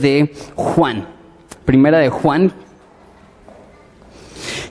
[0.00, 1.08] de Juan.
[1.64, 2.52] Primera de Juan,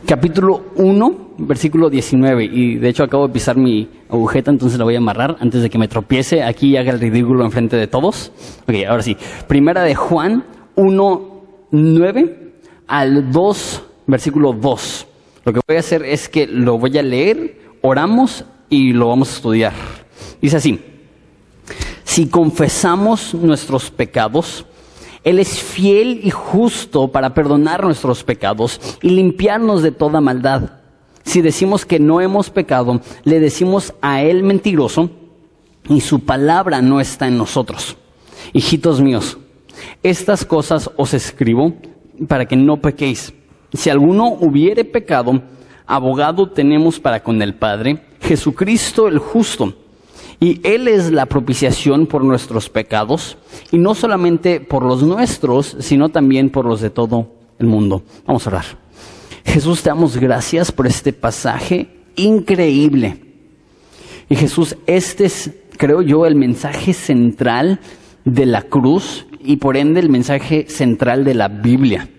[0.06, 2.46] capítulo 1, versículo 19.
[2.46, 5.70] Y de hecho acabo de pisar mi agujeta, entonces la voy a amarrar antes de
[5.70, 8.32] que me tropiece aquí y haga el ridículo enfrente de todos.
[8.64, 9.16] Ok, ahora sí.
[9.48, 10.46] Primera de Juan
[10.76, 12.54] 1, 9
[12.88, 15.08] al 2, versículo 2.
[15.46, 19.30] Lo que voy a hacer es que lo voy a leer, oramos y lo vamos
[19.30, 19.74] a estudiar.
[20.42, 20.80] Dice así,
[22.04, 24.66] si confesamos nuestros pecados,
[25.28, 30.80] Él es fiel y justo para perdonar nuestros pecados y limpiarnos de toda maldad.
[31.24, 35.10] Si decimos que no hemos pecado, le decimos a Él mentiroso
[35.90, 37.98] y su palabra no está en nosotros.
[38.54, 39.38] Hijitos míos,
[40.02, 41.74] estas cosas os escribo
[42.30, 43.34] para que no pequéis.
[43.74, 45.42] Si alguno hubiere pecado,
[45.86, 49.74] abogado tenemos para con el Padre, Jesucristo el justo.
[50.40, 53.38] Y Él es la propiciación por nuestros pecados,
[53.72, 58.04] y no solamente por los nuestros, sino también por los de todo el mundo.
[58.26, 58.66] Vamos a orar.
[59.44, 63.22] Jesús, te damos gracias por este pasaje increíble.
[64.30, 67.80] Y Jesús, este es, creo yo, el mensaje central
[68.26, 72.10] de la cruz y por ende el mensaje central de la Biblia.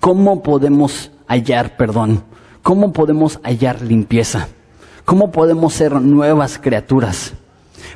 [0.00, 2.22] ¿Cómo podemos hallar perdón?
[2.62, 4.48] ¿Cómo podemos hallar limpieza?
[5.06, 7.32] ¿Cómo podemos ser nuevas criaturas?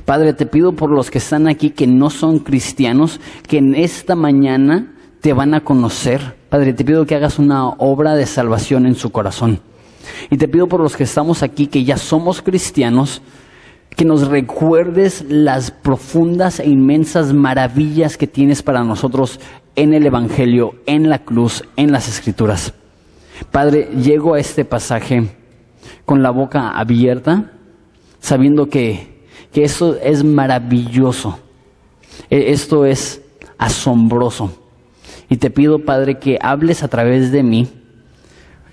[0.04, 4.14] Padre, te pido por los que están aquí que no son cristianos, que en esta
[4.14, 6.36] mañana te van a conocer.
[6.48, 9.58] Padre, te pido que hagas una obra de salvación en su corazón.
[10.30, 13.22] Y te pido por los que estamos aquí, que ya somos cristianos,
[13.96, 19.40] que nos recuerdes las profundas e inmensas maravillas que tienes para nosotros
[19.74, 22.72] en el Evangelio, en la cruz, en las Escrituras.
[23.50, 25.39] Padre, llego a este pasaje
[26.10, 27.52] con la boca abierta,
[28.18, 31.38] sabiendo que, que esto es maravilloso,
[32.28, 33.22] e, esto es
[33.58, 34.52] asombroso.
[35.28, 37.68] Y te pido, Padre, que hables a través de mí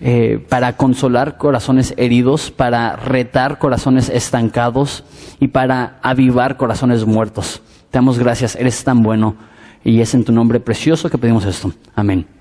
[0.02, 5.04] eh, para consolar corazones heridos, para retar corazones estancados
[5.40, 7.62] y para avivar corazones muertos.
[7.92, 9.36] Te damos gracias, eres tan bueno
[9.84, 11.72] y es en tu nombre precioso que pedimos esto.
[11.94, 12.37] Amén.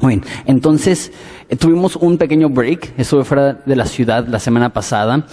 [0.00, 1.12] Muy bien, entonces
[1.48, 5.26] eh, tuvimos un pequeño break, estuve fuera de la ciudad la semana pasada.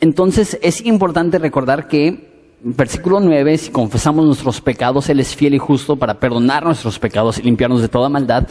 [0.00, 2.28] Entonces es importante recordar que
[2.60, 7.38] versículo 9, si confesamos nuestros pecados, Él es fiel y justo para perdonar nuestros pecados
[7.38, 8.48] y limpiarnos de toda maldad.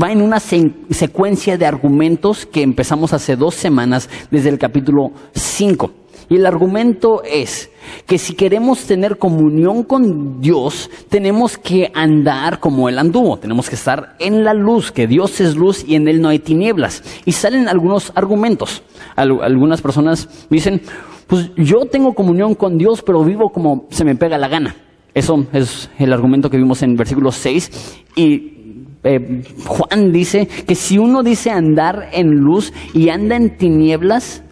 [0.00, 5.90] Va en una secuencia de argumentos que empezamos hace dos semanas desde el capítulo 5.
[6.28, 7.70] Y el argumento es
[8.06, 13.74] que si queremos tener comunión con Dios, tenemos que andar como Él anduvo, tenemos que
[13.74, 17.02] estar en la luz, que Dios es luz y en Él no hay tinieblas.
[17.24, 18.82] Y salen algunos argumentos.
[19.16, 20.80] Algunas personas dicen,
[21.26, 24.76] pues yo tengo comunión con Dios, pero vivo como se me pega la gana.
[25.14, 28.04] Eso es el argumento que vimos en versículo 6.
[28.16, 28.58] Y
[29.04, 34.42] eh, Juan dice que si uno dice andar en luz y anda en tinieblas,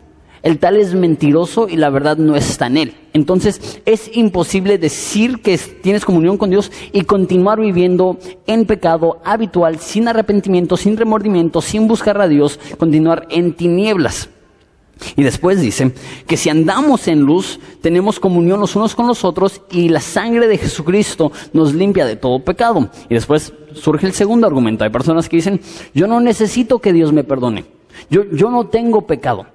[0.43, 2.95] el tal es mentiroso y la verdad no está en él.
[3.13, 9.79] Entonces es imposible decir que tienes comunión con Dios y continuar viviendo en pecado habitual,
[9.79, 14.29] sin arrepentimiento, sin remordimiento, sin buscar a Dios, continuar en tinieblas.
[15.15, 15.93] Y después dice
[16.27, 20.49] que si andamos en luz, tenemos comunión los unos con los otros y la sangre
[20.49, 22.89] de Jesucristo nos limpia de todo pecado.
[23.09, 24.85] Y después surge el segundo argumento.
[24.85, 25.61] Hay personas que dicen,
[25.95, 27.67] yo no necesito que Dios me perdone.
[28.09, 29.47] Yo, yo no tengo pecado.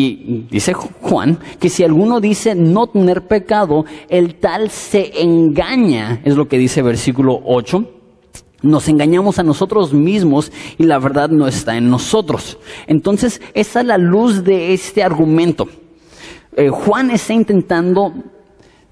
[0.00, 6.36] Y dice Juan que si alguno dice no tener pecado, el tal se engaña, es
[6.36, 7.84] lo que dice versículo 8.
[8.62, 12.58] Nos engañamos a nosotros mismos y la verdad no está en nosotros.
[12.86, 15.66] Entonces, esa es la luz de este argumento.
[16.56, 18.12] Eh, Juan está intentando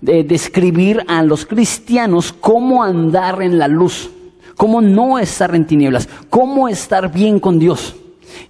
[0.04, 4.10] eh, describir a los cristianos cómo andar en la luz,
[4.56, 7.94] cómo no estar en tinieblas, cómo estar bien con Dios.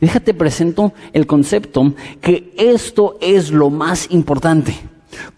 [0.01, 4.77] Déjate presento el concepto que esto es lo más importante.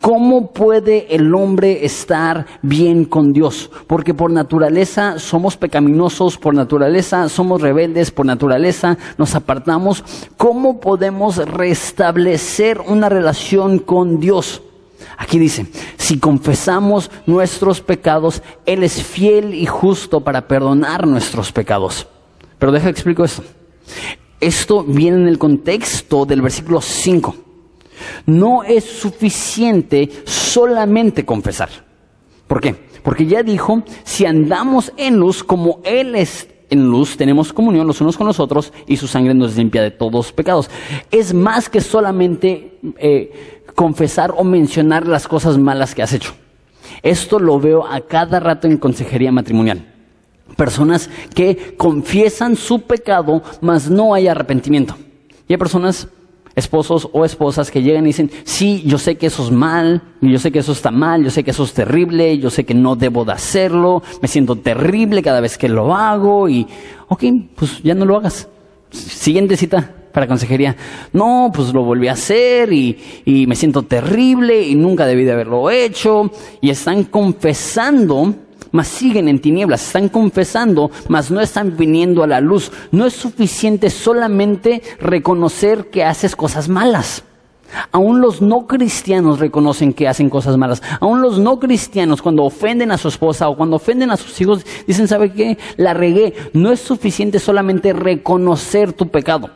[0.00, 3.70] ¿Cómo puede el hombre estar bien con Dios?
[3.87, 10.05] Porque por naturaleza somos pecaminosos, por naturaleza somos rebeldes, por naturaleza nos apartamos.
[10.37, 14.62] ¿Cómo podemos restablecer una relación con Dios?
[15.17, 22.06] Aquí dice, si confesamos nuestros pecados, Él es fiel y justo para perdonar nuestros pecados.
[22.58, 23.43] Pero deja explico esto.
[24.40, 27.35] Esto viene en el contexto del versículo 5.
[28.26, 31.69] No es suficiente solamente confesar.
[32.46, 32.75] ¿Por qué?
[33.02, 38.00] Porque ya dijo, si andamos en luz como Él es en luz, tenemos comunión los
[38.00, 40.70] unos con los otros y su sangre nos limpia de todos pecados.
[41.11, 46.34] Es más que solamente eh, confesar o mencionar las cosas malas que has hecho.
[47.02, 49.98] Esto lo veo a cada rato en consejería matrimonial.
[50.58, 54.96] Personas que confiesan su pecado, mas no hay arrepentimiento.
[55.46, 56.08] Y hay personas,
[56.56, 60.37] esposos o esposas, que llegan y dicen, sí, yo sé que eso es mal, yo
[60.40, 62.96] sé que eso está mal, yo sé que eso es terrible, yo sé que no
[62.96, 66.66] debo de hacerlo, me siento terrible cada vez que lo hago y,
[67.06, 67.22] ok,
[67.55, 68.49] pues ya no lo hagas.
[68.90, 70.75] Siguiente cita para consejería.
[71.12, 75.31] No, pues lo volví a hacer y, y me siento terrible y nunca debí de
[75.31, 76.32] haberlo hecho.
[76.60, 78.34] Y están confesando
[78.73, 82.70] mas siguen en tinieblas, están confesando, mas no están viniendo a la luz.
[82.93, 87.25] No es suficiente solamente reconocer que haces cosas malas.
[87.93, 90.82] Aún los no cristianos reconocen que hacen cosas malas.
[91.00, 94.65] Aún los no cristianos cuando ofenden a su esposa o cuando ofenden a sus hijos
[94.87, 95.59] dicen, ¿sabe qué?
[95.76, 96.35] La regué.
[96.55, 99.50] No es suficiente solamente reconocer tu pecado.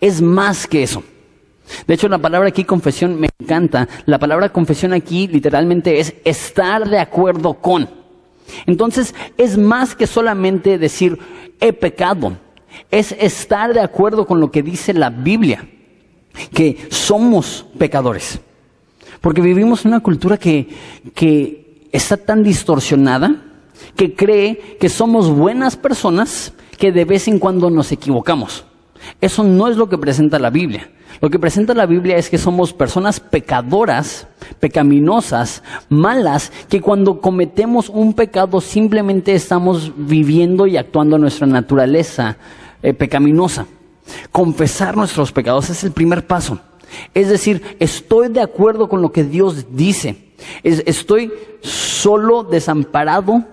[0.00, 1.02] Es más que eso.
[1.86, 3.88] De hecho, la palabra aquí confesión me encanta.
[4.06, 7.97] La palabra confesión aquí literalmente es estar de acuerdo con.
[8.66, 11.18] Entonces es más que solamente decir
[11.60, 12.36] he pecado,
[12.90, 15.68] es estar de acuerdo con lo que dice la Biblia,
[16.52, 18.40] que somos pecadores.
[19.20, 20.68] Porque vivimos en una cultura que,
[21.14, 23.44] que está tan distorsionada
[23.96, 28.64] que cree que somos buenas personas que de vez en cuando nos equivocamos.
[29.20, 30.90] Eso no es lo que presenta la Biblia.
[31.20, 34.26] Lo que presenta la Biblia es que somos personas pecadoras,
[34.60, 42.36] pecaminosas, malas, que cuando cometemos un pecado simplemente estamos viviendo y actuando nuestra naturaleza
[42.82, 43.66] eh, pecaminosa.
[44.30, 46.60] Confesar nuestros pecados es el primer paso.
[47.14, 50.32] Es decir, estoy de acuerdo con lo que Dios dice.
[50.62, 53.44] estoy solo, desamparado,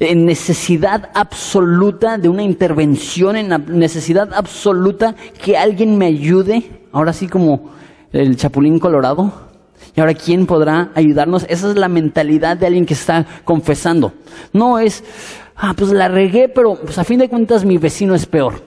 [0.00, 5.14] en necesidad absoluta de una intervención, en necesidad absoluta
[5.44, 7.70] que alguien me ayude, ahora sí como
[8.10, 9.50] el chapulín colorado.
[9.94, 11.44] Y ahora, ¿quién podrá ayudarnos?
[11.48, 14.14] Esa es la mentalidad de alguien que está confesando.
[14.52, 15.04] No es,
[15.54, 18.62] ah, pues la regué, pero pues a fin de cuentas mi vecino es peor.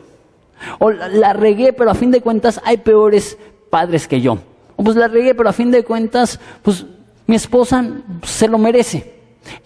[0.79, 3.37] O la regué, pero a fin de cuentas hay peores
[3.71, 4.37] padres que yo.
[4.75, 6.85] O pues la regué, pero a fin de cuentas, pues
[7.25, 7.83] mi esposa
[8.21, 9.12] se lo merece.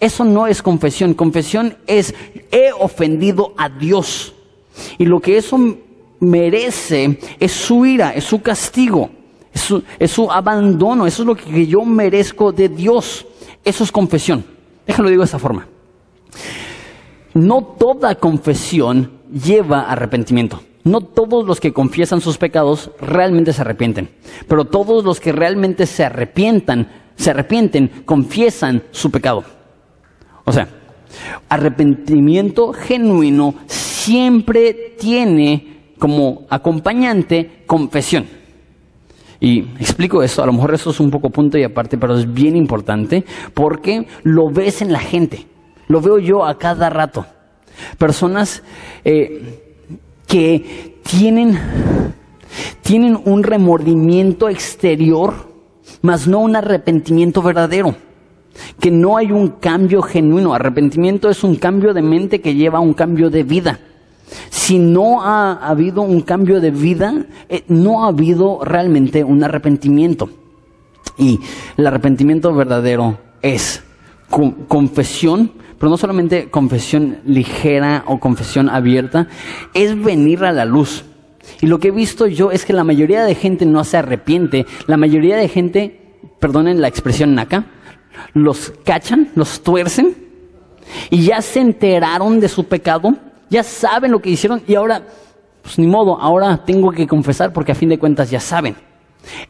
[0.00, 1.14] Eso no es confesión.
[1.14, 2.14] Confesión es
[2.50, 4.34] he ofendido a Dios.
[4.98, 5.58] Y lo que eso
[6.20, 9.10] merece es su ira, es su castigo,
[9.98, 11.06] es su, abandono.
[11.06, 13.26] Eso es lo que yo merezco de Dios.
[13.64, 14.44] Eso es confesión.
[14.86, 15.66] Déjalo digo de esta forma.
[17.34, 20.62] No toda confesión lleva arrepentimiento.
[20.84, 24.08] No todos los que confiesan sus pecados realmente se arrepienten,
[24.46, 29.44] pero todos los que realmente se arrepientan, se arrepienten, confiesan su pecado.
[30.48, 30.66] O sea,
[31.46, 38.24] arrepentimiento genuino siempre tiene como acompañante confesión.
[39.40, 42.32] Y explico esto, a lo mejor eso es un poco punto y aparte, pero es
[42.32, 45.46] bien importante porque lo ves en la gente,
[45.86, 47.26] lo veo yo a cada rato.
[47.98, 48.62] Personas
[49.04, 49.76] eh,
[50.26, 51.58] que tienen,
[52.80, 55.34] tienen un remordimiento exterior,
[56.00, 58.07] mas no un arrepentimiento verdadero
[58.80, 60.54] que no hay un cambio genuino.
[60.54, 63.78] Arrepentimiento es un cambio de mente que lleva a un cambio de vida.
[64.50, 70.30] Si no ha habido un cambio de vida, eh, no ha habido realmente un arrepentimiento.
[71.16, 71.40] Y
[71.76, 73.82] el arrepentimiento verdadero es
[74.68, 79.28] confesión, pero no solamente confesión ligera o confesión abierta,
[79.74, 81.04] es venir a la luz.
[81.60, 84.66] Y lo que he visto yo es que la mayoría de gente no se arrepiente,
[84.86, 86.00] la mayoría de gente,
[86.38, 87.66] perdonen la expresión naca,
[88.34, 90.16] los cachan, los tuercen
[91.10, 93.14] y ya se enteraron de su pecado,
[93.50, 95.06] ya saben lo que hicieron y ahora,
[95.62, 98.76] pues ni modo, ahora tengo que confesar porque a fin de cuentas ya saben.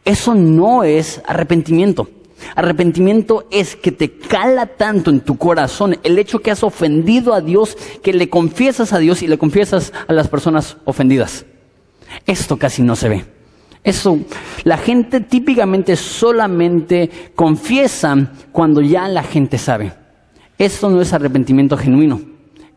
[0.04, 2.08] Eso no es arrepentimiento.
[2.54, 7.40] Arrepentimiento es que te cala tanto en tu corazón el hecho que has ofendido a
[7.40, 11.44] Dios, que le confiesas a Dios y le confiesas a las personas ofendidas.
[12.26, 13.37] Esto casi no se ve.
[13.84, 14.18] Eso,
[14.64, 19.92] la gente típicamente solamente confiesa cuando ya la gente sabe.
[20.58, 22.20] Esto no es arrepentimiento genuino.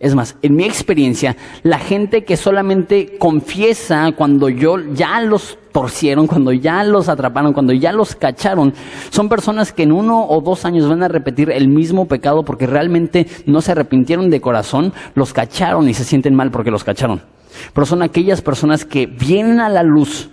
[0.01, 6.25] Es más, en mi experiencia, la gente que solamente confiesa cuando yo ya los torcieron,
[6.25, 8.74] cuando ya los atraparon, cuando ya los cacharon,
[9.12, 12.65] son personas que en uno o dos años van a repetir el mismo pecado porque
[12.65, 17.22] realmente no se arrepintieron de corazón, los cacharon y se sienten mal porque los cacharon.
[17.72, 20.31] Pero son aquellas personas que vienen a la luz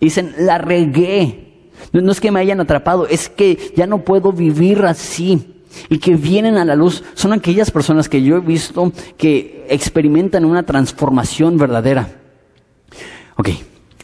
[0.00, 1.50] dicen, la regué.
[1.92, 5.56] No, es que me hayan atrapado, es que ya no puedo vivir así.
[5.88, 10.44] Y que vienen a la luz son aquellas personas que yo he visto que experimentan
[10.44, 12.08] una transformación verdadera.
[13.36, 13.50] Ok,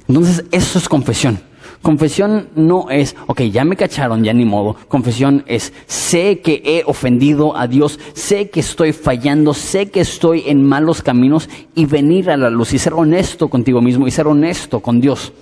[0.08, 1.40] entonces eso es confesión.
[1.82, 4.76] Confesión no es, ok, ya me cacharon, ya ni modo.
[4.88, 10.44] Confesión es, sé que he ofendido a Dios, sé que estoy fallando, sé que estoy
[10.46, 14.26] en malos caminos y venir a la luz y ser honesto contigo mismo y ser
[14.26, 15.32] honesto con Dios.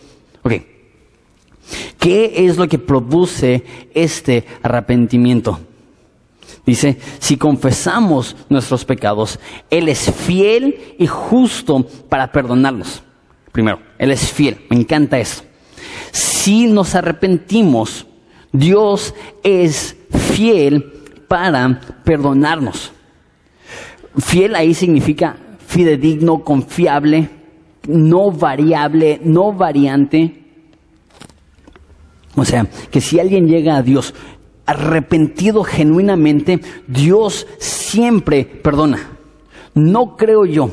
[0.44, 0.52] Ok.
[1.98, 5.58] ¿Qué es lo que produce este arrepentimiento?
[6.66, 9.38] Dice, si confesamos nuestros pecados,
[9.70, 13.02] Él es fiel y justo para perdonarnos.
[13.52, 15.44] Primero, Él es fiel, me encanta eso.
[16.12, 18.06] Si nos arrepentimos,
[18.52, 20.92] Dios es fiel
[21.26, 22.92] para perdonarnos.
[24.18, 25.36] Fiel ahí significa
[25.66, 27.28] fidedigno, confiable,
[27.86, 30.42] no variable, no variante.
[32.36, 34.14] O sea, que si alguien llega a Dios
[34.66, 39.10] arrepentido genuinamente, Dios siempre perdona.
[39.74, 40.70] No creo yo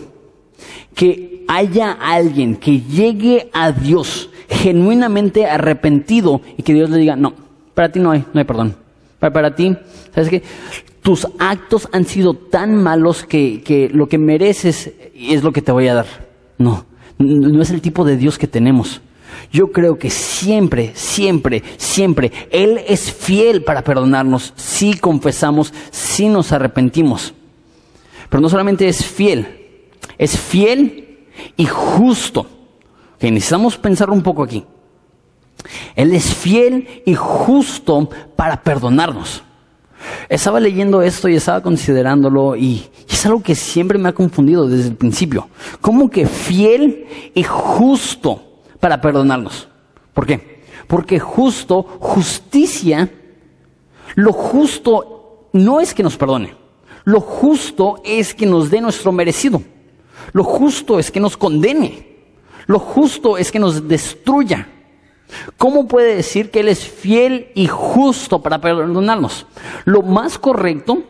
[0.95, 7.33] que haya alguien que llegue a Dios genuinamente arrepentido y que Dios le diga, no,
[7.73, 8.75] para ti no hay, no hay perdón.
[9.19, 9.75] Para, para ti,
[10.13, 10.43] ¿sabes qué?
[11.01, 15.71] Tus actos han sido tan malos que, que lo que mereces es lo que te
[15.71, 16.05] voy a dar.
[16.57, 16.85] No,
[17.21, 19.01] no es el tipo de Dios que tenemos.
[19.51, 26.51] Yo creo que siempre, siempre, siempre Él es fiel para perdonarnos si confesamos, si nos
[26.51, 27.33] arrepentimos.
[28.29, 29.47] Pero no solamente es fiel,
[30.17, 31.25] es fiel
[31.57, 32.47] y justo.
[33.19, 34.63] Que necesitamos pensar un poco aquí.
[35.95, 39.43] Él es fiel y justo para perdonarnos.
[40.29, 44.89] Estaba leyendo esto y estaba considerándolo y, es algo que siempre me ha confundido desde
[44.89, 45.49] el principio.
[45.81, 48.47] ¿Cómo que fiel y justo?
[48.81, 49.69] para perdonarnos.
[50.13, 50.59] ¿Por qué?
[50.87, 53.09] Porque justo, justicia,
[54.15, 56.55] lo justo no es que nos perdone.
[57.05, 59.61] Lo justo es que nos dé nuestro merecido.
[60.33, 62.07] Lo justo es que nos condene.
[62.65, 64.67] Lo justo es que nos destruya.
[65.57, 69.45] ¿Cómo puede decir que Él es fiel y justo para perdonarnos?
[69.85, 71.03] Lo más correcto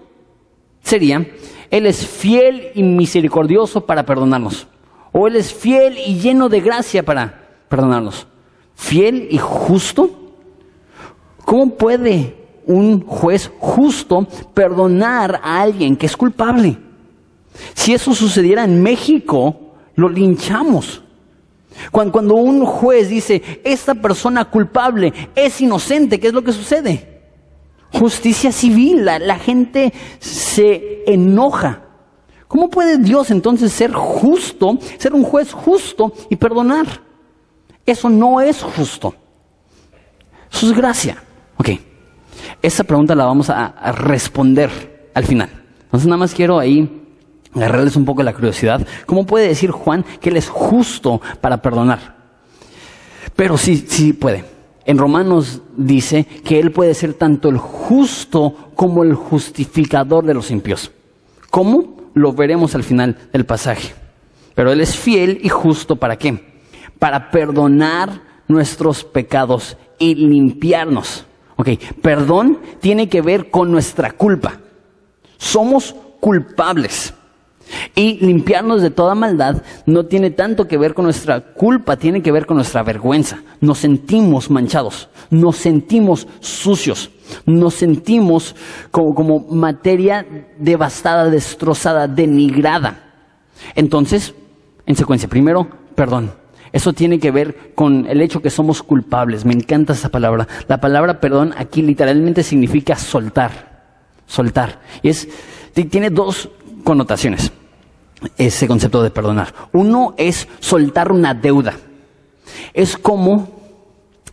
[0.84, 1.28] sería,
[1.70, 4.68] Él es fiel y misericordioso para perdonarnos.
[5.12, 8.28] O Él es fiel y lleno de gracia para perdonarnos.
[8.76, 10.10] Fiel y justo.
[11.46, 12.36] ¿Cómo puede
[12.66, 16.78] un juez justo perdonar a alguien que es culpable?
[17.74, 21.04] Si eso sucediera en México, lo linchamos.
[21.92, 27.22] Cuando, un juez dice, esta persona culpable es inocente, ¿qué es lo que sucede?
[27.94, 31.84] Justicia civil, la gente se enoja.
[32.52, 36.86] ¿Cómo puede Dios entonces ser justo, ser un juez justo y perdonar?
[37.86, 39.16] Eso no es justo.
[40.52, 41.24] Eso es gracia.
[41.56, 41.70] Ok.
[42.62, 45.50] Esa pregunta la vamos a, responder al final.
[45.84, 47.01] Entonces nada más quiero ahí
[47.56, 48.86] agarrarles un poco la curiosidad.
[49.06, 52.16] ¿Cómo puede decir Juan que Él es justo para perdonar?
[53.36, 54.46] Pero sí, sí puede.
[54.86, 60.52] En Romanos dice que Él puede ser tanto el justo como el justificador de los
[60.52, 60.92] impíos.
[61.50, 61.98] ¿Cómo?
[62.14, 63.94] Lo veremos al final del pasaje.
[64.56, 66.52] Pero Él es fiel y justo para qué?
[67.02, 71.26] para perdonar nuestros pecados y limpiarnos.
[71.56, 74.60] Ok, perdón tiene que ver con nuestra culpa.
[75.40, 77.12] Somos culpables.
[77.96, 82.32] Y limpiarnos de toda maldad no tiene tanto que ver con nuestra culpa, tiene que
[82.32, 83.40] ver con nuestra vergüenza.
[83.60, 87.12] Nos sentimos manchados, nos sentimos sucios,
[87.46, 88.56] nos sentimos
[88.92, 90.26] como, como materia
[90.58, 93.12] devastada, destrozada, denigrada.
[93.76, 94.34] Entonces,
[94.86, 96.34] en secuencia, primero, perdón.
[96.74, 99.44] Eso tiene que ver con el hecho que somos culpables.
[99.44, 100.48] Me encanta esa palabra.
[100.70, 103.90] La palabra perdón aquí literalmente significa soltar.
[104.26, 104.80] Soltar.
[105.02, 105.28] Y es,
[105.74, 106.50] tiene dos
[106.86, 107.52] connotaciones
[108.38, 109.54] ese concepto de perdonar.
[109.74, 111.74] Uno es soltar una deuda.
[112.74, 113.50] Es como,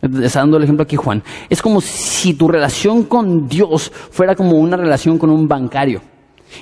[0.01, 4.57] está dando el ejemplo aquí Juan, es como si tu relación con Dios fuera como
[4.57, 6.01] una relación con un bancario.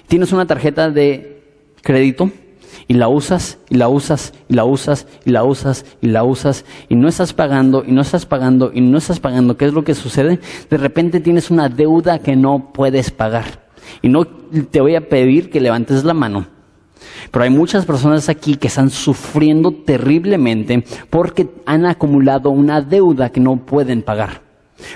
[0.08, 1.44] Tienes una tarjeta de
[1.82, 2.32] crédito
[2.88, 6.66] y la usas y la usas y la usas y la usas y la usas
[6.90, 9.84] y no estás pagando y no estás pagando y no estás pagando, ¿qué es lo
[9.84, 10.40] que sucede?
[10.70, 13.68] De repente tienes una deuda que no puedes pagar.
[14.02, 16.57] Y no te voy a pedir que levantes la mano.
[17.32, 23.40] Pero hay muchas personas aquí que están sufriendo terriblemente porque han acumulado una deuda que
[23.40, 24.48] no pueden pagar.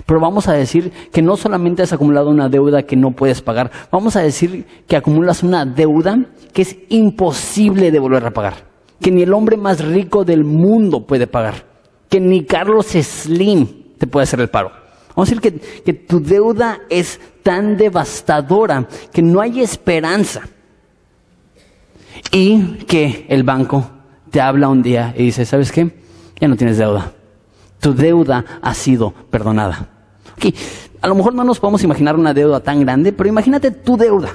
[0.05, 3.71] Pero vamos a decir que no solamente has acumulado una deuda que no puedes pagar,
[3.91, 6.19] vamos a decir que acumulas una deuda
[6.53, 8.53] que es imposible de volver a pagar,
[8.99, 11.65] que ni el hombre más rico del mundo puede pagar,
[12.09, 14.71] que ni Carlos Slim te puede hacer el paro.
[15.15, 20.41] Vamos a decir que, que tu deuda es tan devastadora que no hay esperanza
[22.31, 23.89] y que el banco
[24.29, 26.01] te habla un día y dice, ¿sabes qué?
[26.39, 27.11] Ya no tienes deuda
[27.79, 29.89] Tu deuda ha sido perdonada.
[30.37, 30.55] Okay.
[31.01, 34.29] A lo mejor no nos podemos imaginar una deuda tan grande, pero imagínate tu deuda.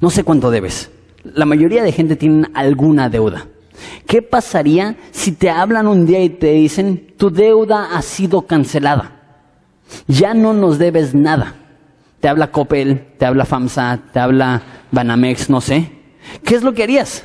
[0.00, 0.90] No sé cuánto debes.
[1.22, 3.46] La mayoría de gente tiene alguna deuda.
[4.06, 9.12] ¿Qué pasaría si te hablan un día y te dicen, tu deuda ha sido cancelada?
[10.06, 11.54] Ya no nos debes nada.
[12.20, 15.97] Te habla Coppel, te habla FAMSA, te habla Banamex, no sé.
[16.44, 17.24] ¿Qué es lo que harías?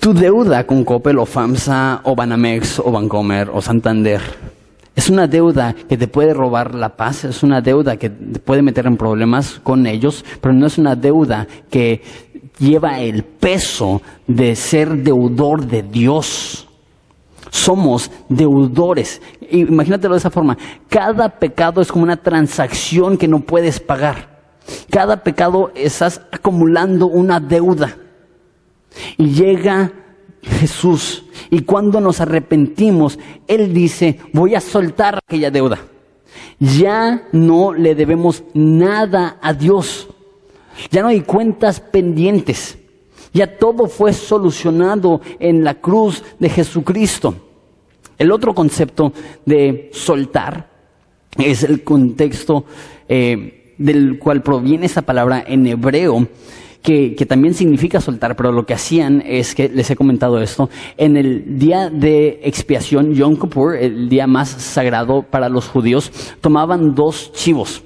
[0.00, 4.20] Tu deuda con Coppel o FAMSA o Banamex o Bancomer o Santander
[4.94, 8.62] es una deuda que te puede robar la paz, es una deuda que te puede
[8.62, 12.00] meter en problemas con ellos, pero no es una deuda que
[12.58, 16.68] lleva el peso de ser deudor de Dios.
[17.50, 19.20] Somos deudores.
[19.50, 20.56] Imagínatelo de esa forma.
[20.88, 24.34] Cada pecado es como una transacción que no puedes pagar.
[24.90, 27.96] Cada pecado estás acumulando una deuda.
[29.16, 29.92] Y llega
[30.42, 31.24] Jesús.
[31.50, 35.78] Y cuando nos arrepentimos, Él dice, voy a soltar aquella deuda.
[36.58, 40.08] Ya no le debemos nada a Dios.
[40.90, 42.78] Ya no hay cuentas pendientes.
[43.32, 47.34] Ya todo fue solucionado en la cruz de Jesucristo.
[48.24, 49.12] El otro concepto
[49.44, 50.70] de soltar
[51.36, 52.64] es el contexto
[53.06, 56.26] eh, del cual proviene esa palabra en hebreo
[56.80, 61.18] que, también significa soltar, pero lo que hacían es que, les he comentado esto, en
[61.18, 67.30] el día de expiación, Yom Kippur, el día más sagrado para los judíos, tomaban dos
[67.34, 67.82] chivos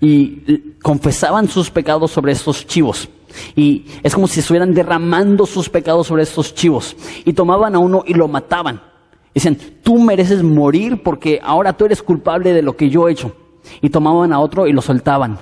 [0.00, 3.10] y confesaban sus pecados sobre estos chivos.
[3.54, 6.96] Y es como si estuvieran derramando sus pecados sobre estos chivos.
[7.26, 8.91] Y tomaban a uno y lo mataban.
[9.34, 13.34] Dicen, tú mereces morir porque ahora tú eres culpable de lo que yo he hecho.
[13.80, 15.38] Y tomaban a otro y lo soltaban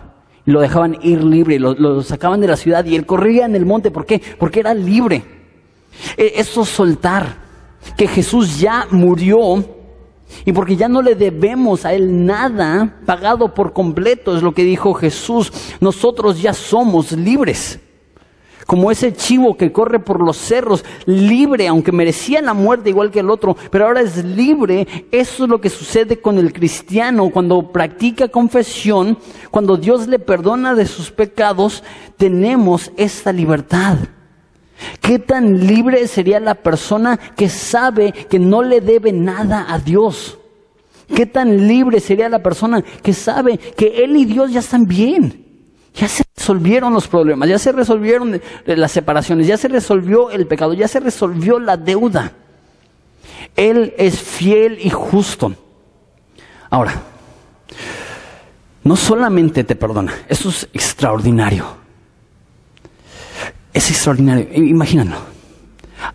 [0.47, 3.91] lo dejaban ir libre, lo, sacaban de la ciudad y él corría en el monte.
[3.91, 4.21] ¿Por qué?
[4.39, 5.23] Porque era libre.
[6.17, 7.37] E, eso soltar,
[7.97, 9.65] que Jesús ya murió
[10.45, 14.65] y porque ya no le debemos a Él nada pagado por completo, es lo que
[14.65, 15.53] dijo Jesús.
[15.81, 17.81] Nosotros ya somos libres
[18.71, 23.19] como ese chivo que corre por los cerros, libre, aunque merecía la muerte igual que
[23.19, 24.87] el otro, pero ahora es libre.
[25.11, 29.19] Eso es lo que sucede con el cristiano cuando practica confesión,
[29.51, 31.83] cuando Dios le perdona de sus pecados,
[32.17, 33.97] tenemos esta libertad.
[35.01, 40.39] ¿Qué tan libre sería la persona que sabe que no le debe nada a Dios?
[41.13, 45.50] ¿Qué tan libre sería la persona que sabe que él y Dios ya están bien?
[45.95, 50.73] Ya se resolvieron los problemas, ya se resolvieron las separaciones, ya se resolvió el pecado,
[50.73, 52.33] ya se resolvió la deuda.
[53.57, 55.53] Él es fiel y justo.
[56.71, 56.95] Ahora,
[58.85, 61.65] no solamente te perdona, eso es extraordinario.
[63.73, 64.49] Es extraordinario.
[64.53, 65.17] Imagínalo.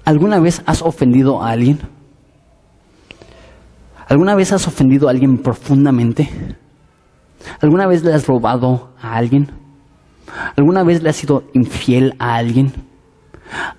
[0.03, 1.79] ¿Alguna vez has ofendido a alguien?
[4.07, 6.29] ¿Alguna vez has ofendido a alguien profundamente?
[7.59, 9.64] ¿Alguna vez le has robado a alguien?
[10.55, 12.73] ¿Alguna vez le has sido infiel a alguien?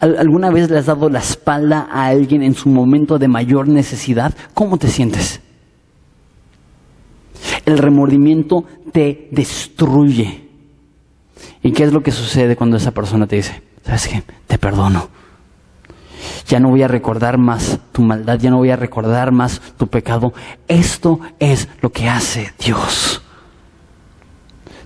[0.00, 4.34] ¿Alguna vez le has dado la espalda a alguien en su momento de mayor necesidad?
[4.54, 5.40] ¿Cómo te sientes?
[7.64, 10.48] El remordimiento te destruye.
[11.62, 15.08] ¿Y qué es lo que sucede cuando esa persona te dice, sabes qué, te perdono?
[16.48, 19.88] Ya no voy a recordar más tu maldad, ya no voy a recordar más tu
[19.88, 20.32] pecado.
[20.68, 23.22] Esto es lo que hace Dios.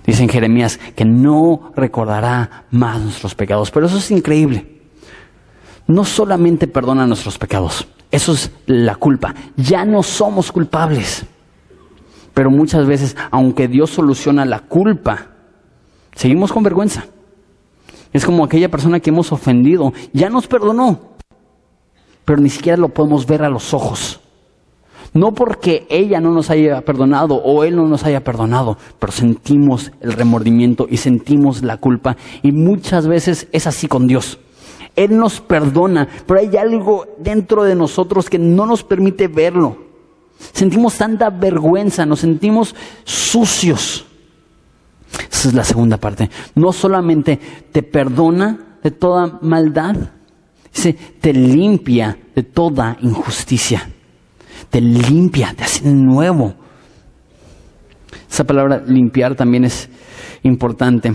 [0.05, 3.71] Dice en Jeremías que no recordará más nuestros pecados.
[3.71, 4.81] Pero eso es increíble.
[5.87, 9.33] No solamente perdona nuestros pecados, eso es la culpa.
[9.57, 11.25] Ya no somos culpables.
[12.33, 15.27] Pero muchas veces, aunque Dios soluciona la culpa,
[16.15, 17.05] seguimos con vergüenza.
[18.13, 20.99] Es como aquella persona que hemos ofendido, ya nos perdonó,
[22.25, 24.19] pero ni siquiera lo podemos ver a los ojos.
[25.13, 29.91] No porque ella no nos haya perdonado o él no nos haya perdonado, pero sentimos
[29.99, 32.15] el remordimiento y sentimos la culpa.
[32.41, 34.39] Y muchas veces es así con Dios.
[34.95, 39.77] Él nos perdona, pero hay algo dentro de nosotros que no nos permite verlo.
[40.53, 44.05] Sentimos tanta vergüenza, nos sentimos sucios.
[45.29, 46.29] Esa es la segunda parte.
[46.55, 47.37] No solamente
[47.71, 49.95] te perdona de toda maldad,
[50.73, 53.89] dice, te limpia de toda injusticia
[54.71, 56.55] te limpia, te hace nuevo.
[58.29, 59.89] Esa palabra limpiar también es
[60.41, 61.13] importante.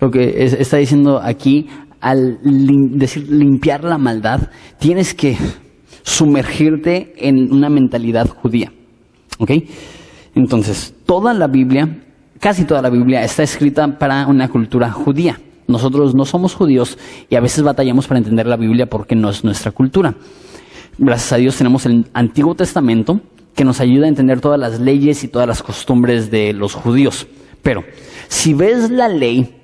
[0.00, 1.68] Lo que está diciendo aquí,
[2.00, 5.36] al decir limpiar la maldad, tienes que
[6.02, 8.72] sumergirte en una mentalidad judía.
[9.38, 9.52] ¿Ok?
[10.34, 12.02] Entonces, toda la Biblia,
[12.40, 15.40] casi toda la Biblia está escrita para una cultura judía.
[15.68, 16.96] nosotros no somos judíos
[17.28, 20.14] y a veces batallamos para entender la Biblia porque no es nuestra cultura.
[21.00, 23.20] Gracias a Dios tenemos el Antiguo Testamento
[23.54, 27.28] que nos ayuda a entender todas las leyes y todas las costumbres de los judíos.
[27.62, 27.84] Pero
[28.26, 29.62] si ves la ley,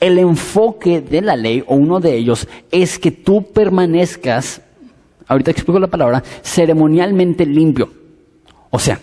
[0.00, 4.62] el enfoque de la ley, o uno de ellos, es que tú permanezcas,
[5.26, 7.92] ahorita explico la palabra, ceremonialmente limpio.
[8.70, 9.00] O sea,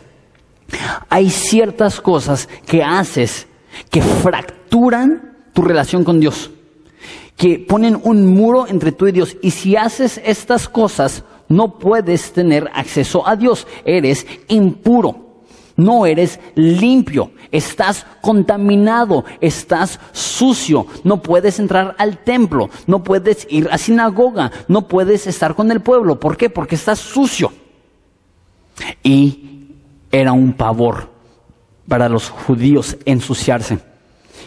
[1.09, 3.45] hay ciertas cosas que haces
[3.91, 6.49] que fracturan tu relación con Dios,
[7.35, 9.37] que ponen un muro entre tú y Dios.
[9.43, 13.67] Y si haces estas cosas, no puedes tener acceso a Dios.
[13.85, 15.27] Eres impuro.
[15.77, 23.69] No eres limpio, estás contaminado, estás sucio, no puedes entrar al templo, no puedes ir
[23.71, 26.19] a sinagoga, no puedes estar con el pueblo.
[26.19, 26.49] ¿Por qué?
[26.49, 27.53] Porque estás sucio.
[29.03, 29.67] Y
[30.11, 31.11] era un pavor
[31.87, 33.77] para los judíos ensuciarse.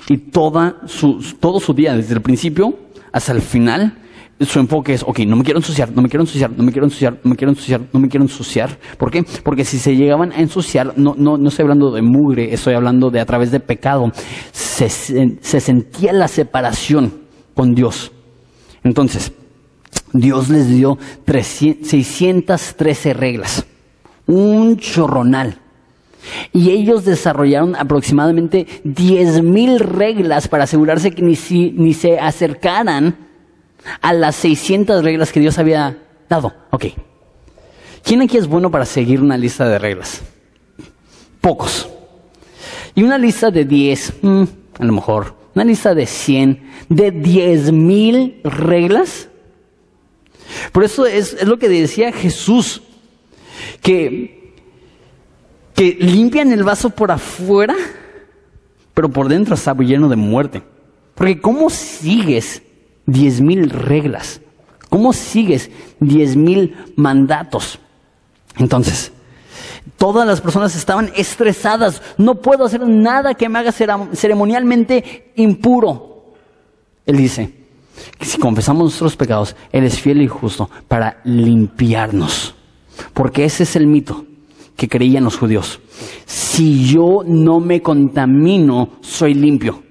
[0.09, 2.75] Y toda su, todo su día, desde el principio
[3.13, 4.00] hasta el final,
[4.41, 6.87] su enfoque es, ok, no me quiero ensuciar, no me quiero ensuciar, no me quiero
[6.87, 8.79] ensuciar, no me quiero ensuciar, no me quiero ensuciar.
[8.97, 9.25] ¿Por qué?
[9.45, 13.11] Porque si se llegaban a ensuciar, no, no, no estoy hablando de mugre, estoy hablando
[13.11, 14.11] de a través de pecado,
[14.53, 17.13] se, se sentía la separación
[17.55, 18.13] con Dios.
[18.83, 19.33] Entonces,
[20.13, 23.67] Dios les dio 613 reglas,
[24.27, 25.59] un chorronal.
[26.53, 31.35] Y ellos desarrollaron aproximadamente 10.000 reglas para asegurarse que ni,
[31.77, 33.30] ni se acercaran
[34.01, 36.55] a las 600 reglas que Dios había dado.
[36.71, 36.87] Ok.
[38.03, 40.23] ¿Quién aquí es bueno para seguir una lista de reglas?
[41.41, 41.89] Pocos.
[42.95, 44.43] Y una lista de 10, mm,
[44.79, 45.35] a lo mejor.
[45.55, 49.29] Una lista de 100, de 10.000 reglas.
[50.73, 52.83] Por eso es, es lo que decía Jesús,
[53.83, 54.41] que
[55.81, 57.75] que limpian el vaso por afuera,
[58.93, 60.63] pero por dentro está lleno de muerte.
[61.15, 62.63] Porque ¿cómo sigues
[63.13, 64.41] diez mil reglas?
[64.89, 65.71] ¿Cómo sigues
[66.01, 67.79] diez mil mandatos?
[68.57, 69.13] Entonces,
[69.97, 72.03] todas las personas estaban estresadas.
[72.19, 76.35] No puedo hacer nada que me haga ceremonialmente impuro.
[77.07, 77.55] Él dice
[78.19, 82.55] que si confesamos nuestros pecados, Él es fiel y justo para limpiarnos.
[83.15, 84.25] Porque ese es el mito
[84.77, 85.81] que creían los judíos.
[86.27, 89.83] Si yo no me contamino, soy limpio.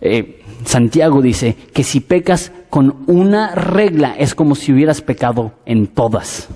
[0.00, 5.88] Eh, Santiago dice que si pecas con una regla es como si hubieras pecado en
[5.88, 6.48] todas.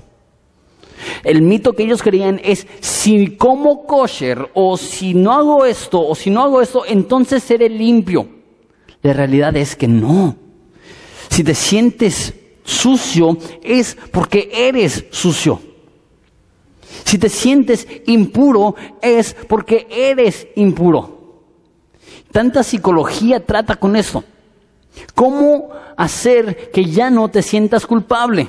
[1.23, 6.15] El mito que ellos creían es, si como kosher o si no hago esto o
[6.15, 8.29] si no hago esto, entonces seré limpio.
[9.03, 10.37] La realidad es que no.
[11.29, 15.61] Si te sientes sucio es porque eres sucio.
[17.05, 21.14] Si te sientes impuro es porque eres impuro.
[22.35, 24.25] Tanta psicología trata con eso.
[25.15, 28.49] ¿Cómo hacer que ya no te sientas culpable?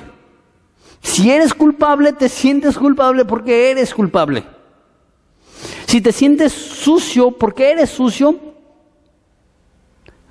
[1.00, 4.42] Si eres culpable, te sientes culpable porque eres culpable.
[5.86, 8.36] Si te sientes sucio porque eres sucio,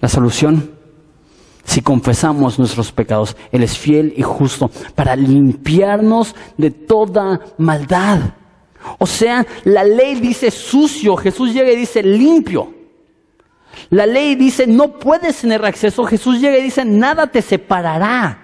[0.02, 0.72] la solución
[1.63, 8.20] si confesamos nuestros pecados, Él es fiel y justo para limpiarnos de toda maldad.
[9.00, 12.76] O sea, la ley dice sucio, Jesús llega y dice limpio.
[13.89, 18.41] La ley dice no puedes tener acceso, Jesús llega y dice nada te separará.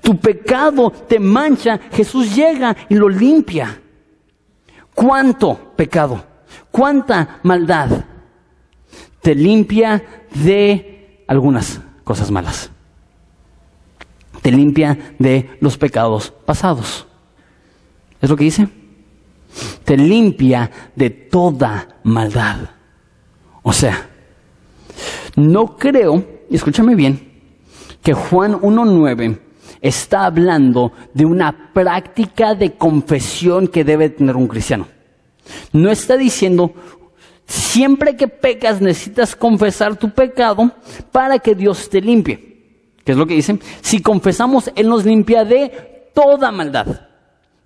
[0.00, 3.80] Tu pecado te mancha, Jesús llega y lo limpia.
[4.94, 6.24] ¿Cuánto pecado?
[6.70, 8.04] ¿Cuánta maldad?
[9.20, 12.70] Te limpia de algunas cosas malas.
[14.42, 17.06] Te limpia de los pecados pasados.
[18.20, 18.68] ¿Es lo que dice?
[19.84, 22.58] Te limpia de toda maldad.
[23.62, 24.08] O sea,
[25.36, 27.32] no creo, escúchame bien,
[28.02, 29.38] que Juan 1.9
[29.80, 34.86] está hablando de una práctica de confesión que debe tener un cristiano.
[35.72, 36.74] No está diciendo
[37.52, 40.72] Siempre que pecas necesitas confesar tu pecado
[41.10, 42.38] para que Dios te limpie.
[43.04, 43.60] ¿Qué es lo que dicen?
[43.82, 47.08] Si confesamos, Él nos limpia de toda maldad.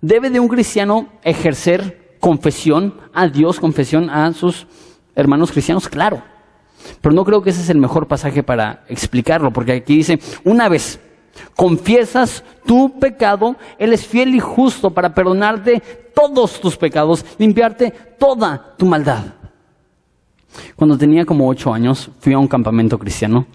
[0.01, 4.67] ¿Debe de un cristiano ejercer confesión a Dios, confesión a sus
[5.17, 5.89] hermanos cristianos?
[5.89, 6.21] Claro.
[7.01, 10.69] Pero no creo que ese es el mejor pasaje para explicarlo, porque aquí dice, una
[10.69, 10.99] vez
[11.55, 15.81] confiesas tu pecado, Él es fiel y justo para perdonarte
[16.15, 19.25] todos tus pecados, limpiarte toda tu maldad.
[20.75, 23.45] Cuando tenía como ocho años, fui a un campamento cristiano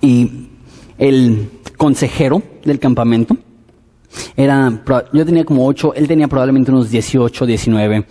[0.00, 0.48] y
[0.98, 3.36] el consejero del campamento
[4.36, 8.06] era, yo tenía como ocho, él tenía probablemente unos 18, 19.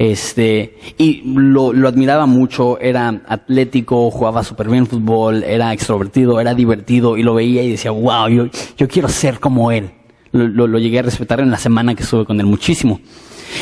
[0.00, 6.54] Este, y lo, lo admiraba mucho, era atlético, jugaba súper bien fútbol, era extrovertido, era
[6.54, 8.46] divertido, y lo veía y decía, wow, yo,
[8.78, 9.90] yo quiero ser como él.
[10.32, 12.98] Lo, lo, llegué a respetar en la semana que estuve con él muchísimo.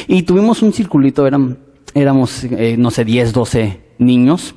[0.07, 1.59] Y tuvimos un circulito, eran,
[1.93, 4.55] éramos, eh, no sé, 10, 12 niños,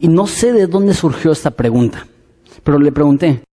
[0.00, 2.08] y no sé de dónde surgió esta pregunta,
[2.64, 3.44] pero le pregunté,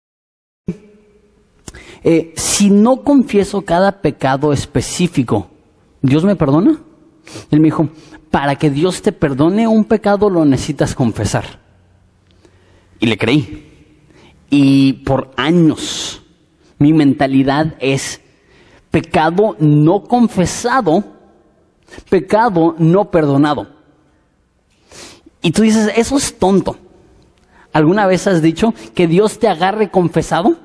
[2.03, 5.51] eh, si no confieso cada pecado específico,
[6.01, 6.79] ¿Dios me perdona?
[7.51, 7.89] Él me dijo,
[8.31, 11.59] para que Dios te perdone un pecado lo necesitas confesar.
[12.99, 13.99] Y le creí.
[14.49, 16.21] Y por años
[16.77, 18.21] mi mentalidad es
[18.91, 21.03] pecado no confesado,
[22.09, 23.67] pecado no perdonado.
[25.41, 26.77] Y tú dices, eso es tonto.
[27.71, 30.57] ¿Alguna vez has dicho que Dios te agarre confesado?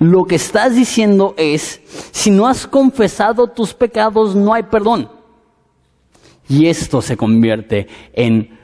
[0.00, 5.10] Lo que estás diciendo es, si no has confesado tus pecados, no hay perdón.
[6.48, 8.58] Y esto se convierte en,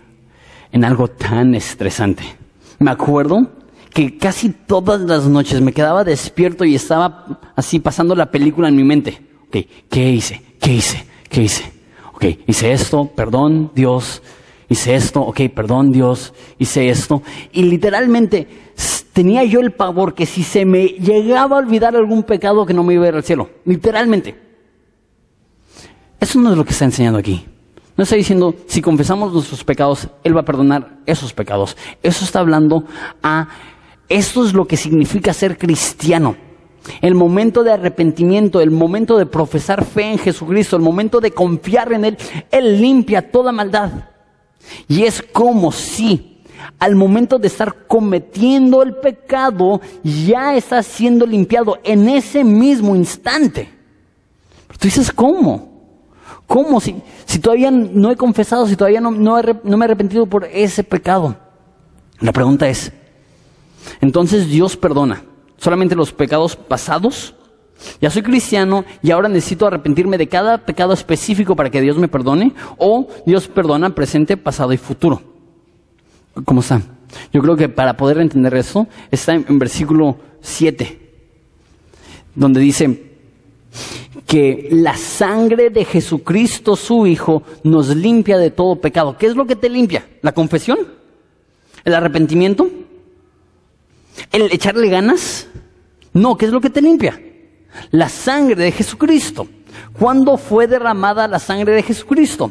[0.72, 2.25] en algo tan estresante.
[2.79, 3.51] Me acuerdo
[3.92, 8.77] que casi todas las noches me quedaba despierto y estaba así pasando la película en
[8.77, 9.20] mi mente.
[9.49, 9.59] Ok,
[9.90, 10.42] ¿qué hice?
[10.59, 11.05] ¿Qué hice?
[11.29, 11.70] ¿Qué hice?
[12.14, 14.22] Ok, hice esto, perdón, Dios.
[14.70, 16.33] Hice esto, ok, perdón, Dios.
[16.59, 17.22] Hice esto.
[17.53, 18.49] Y literalmente
[19.16, 22.85] tenía yo el pavor que si se me llegaba a olvidar algún pecado que no
[22.85, 23.48] me iba a ir al cielo.
[23.64, 24.38] Literalmente.
[26.20, 27.46] Eso no es lo que está enseñando aquí.
[27.96, 31.79] No está diciendo, si confesamos nuestros pecados, Él va a perdonar esos pecados.
[32.02, 32.85] Eso está hablando
[33.22, 33.48] a,
[34.11, 36.37] esto es lo que significa ser cristiano.
[37.00, 41.90] El momento de arrepentimiento, el momento de profesar fe en Jesucristo, el momento de confiar
[41.94, 42.18] en Él,
[42.50, 44.11] Él limpia toda maldad.
[44.88, 46.36] Y es como si
[46.79, 53.70] al momento de estar cometiendo el pecado, ya está siendo limpiado en ese mismo instante.
[54.79, 55.76] Tú dices, ¿cómo?
[56.46, 56.81] ¿Cómo?
[56.81, 60.44] Si, si todavía no he confesado, si todavía no, no, no me he arrepentido por
[60.44, 61.37] ese pecado.
[62.20, 62.92] La pregunta es,
[64.00, 65.22] entonces Dios perdona
[65.57, 67.35] solamente los pecados pasados.
[68.00, 72.09] Ya soy cristiano y ahora necesito arrepentirme de cada pecado específico para que Dios me
[72.09, 72.55] perdone.
[72.79, 75.36] O Dios perdona presente, pasado y futuro.
[76.44, 76.83] ¿Cómo está?
[77.33, 81.01] Yo creo que para poder entender eso está en, versículo 7,
[82.35, 83.03] donde dice
[84.27, 89.16] que la sangre de Jesucristo su Hijo nos limpia de todo pecado.
[89.16, 90.07] ¿Qué es lo que te limpia?
[90.22, 90.79] ¿La confesión?
[91.85, 92.68] ¿El arrepentimiento?
[94.33, 95.49] ¿El echarle ganas?
[96.12, 97.20] No, ¿qué es lo que te limpia?
[97.90, 99.46] La sangre de Jesucristo.
[99.99, 102.51] ¿Cuándo fue derramada la sangre de Jesucristo?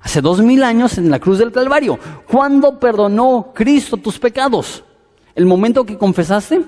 [0.00, 1.98] Hace dos mil años en la cruz del Calvario.
[2.26, 4.82] ¿Cuándo perdonó Cristo tus pecados?
[5.34, 6.62] ¿El momento que confesaste?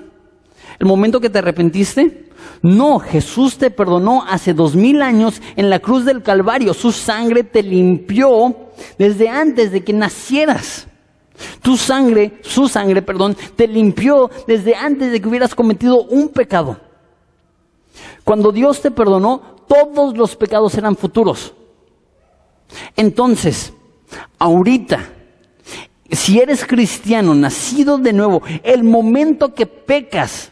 [0.79, 2.29] ¿El momento que te arrepentiste?
[2.61, 6.73] No, Jesús te perdonó hace dos mil años en la cruz del Calvario.
[6.73, 8.55] Su sangre te limpió
[8.97, 10.87] desde antes de que nacieras.
[11.61, 16.77] Tu sangre, su sangre, perdón, te limpió desde antes de que hubieras cometido un pecado.
[18.23, 21.53] Cuando Dios te perdonó, todos los pecados eran futuros.
[22.95, 23.73] Entonces,
[24.39, 24.99] ahorita,
[26.11, 30.51] si eres cristiano, nacido de nuevo, el momento que pecas,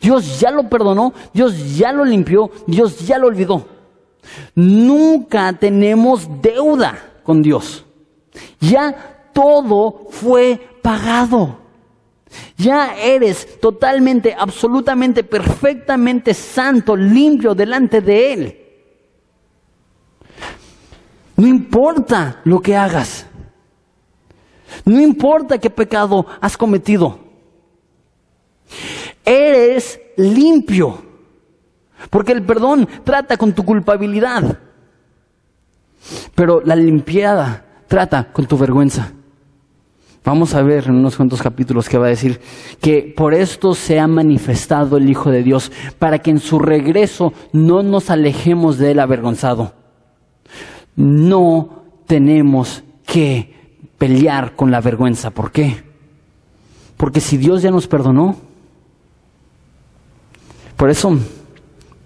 [0.00, 3.66] Dios ya lo perdonó, Dios ya lo limpió, Dios ya lo olvidó.
[4.54, 7.84] Nunca tenemos deuda con Dios.
[8.60, 11.58] Ya todo fue pagado.
[12.56, 18.61] Ya eres totalmente, absolutamente, perfectamente santo, limpio delante de Él.
[21.42, 23.26] No importa lo que hagas.
[24.84, 27.18] No importa qué pecado has cometido.
[29.24, 31.02] Eres limpio.
[32.10, 34.60] Porque el perdón trata con tu culpabilidad.
[36.36, 39.10] Pero la limpiada trata con tu vergüenza.
[40.24, 42.40] Vamos a ver en unos cuantos capítulos que va a decir
[42.80, 47.32] que por esto se ha manifestado el Hijo de Dios, para que en su regreso
[47.52, 49.81] no nos alejemos de él avergonzado
[50.96, 53.54] no tenemos que
[53.98, 55.30] pelear con la vergüenza.
[55.30, 55.82] ¿Por qué?
[56.96, 58.36] Porque si Dios ya nos perdonó,
[60.76, 61.18] por eso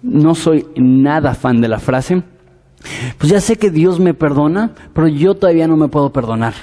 [0.01, 2.23] no soy nada fan de la frase,
[3.17, 6.53] pues ya sé que Dios me perdona, pero yo todavía no me puedo perdonar.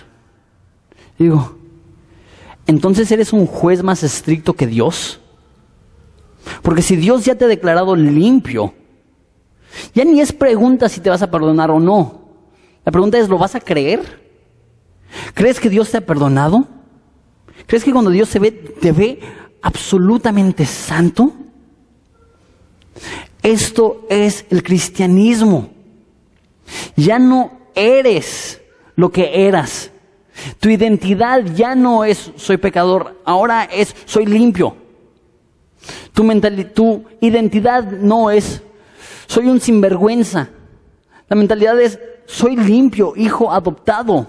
[1.19, 1.57] Digo,
[2.67, 5.21] entonces eres un juez más estricto que Dios.
[6.63, 8.75] Porque si Dios ya te ha declarado limpio,
[9.95, 12.23] ya ni es pregunta si te vas a perdonar o no.
[12.85, 14.23] La pregunta es, ¿lo vas a creer?
[15.35, 16.67] ¿Crees que Dios te ha perdonado?
[17.67, 19.21] ¿Crees que cuando Dios se ve, te ve
[19.63, 21.33] absolutamente santo?
[23.43, 25.71] Esto es el cristianismo.
[26.97, 28.61] Ya no eres
[28.97, 29.91] lo que eras.
[30.61, 34.77] Tu identidad ya no es soy pecador, ahora es soy limpio.
[36.13, 36.41] Tu,
[36.75, 38.63] tu identidad no es
[39.35, 40.49] soy un sinvergüenza.
[41.29, 44.29] La mentalidad es soy limpio, hijo adoptado.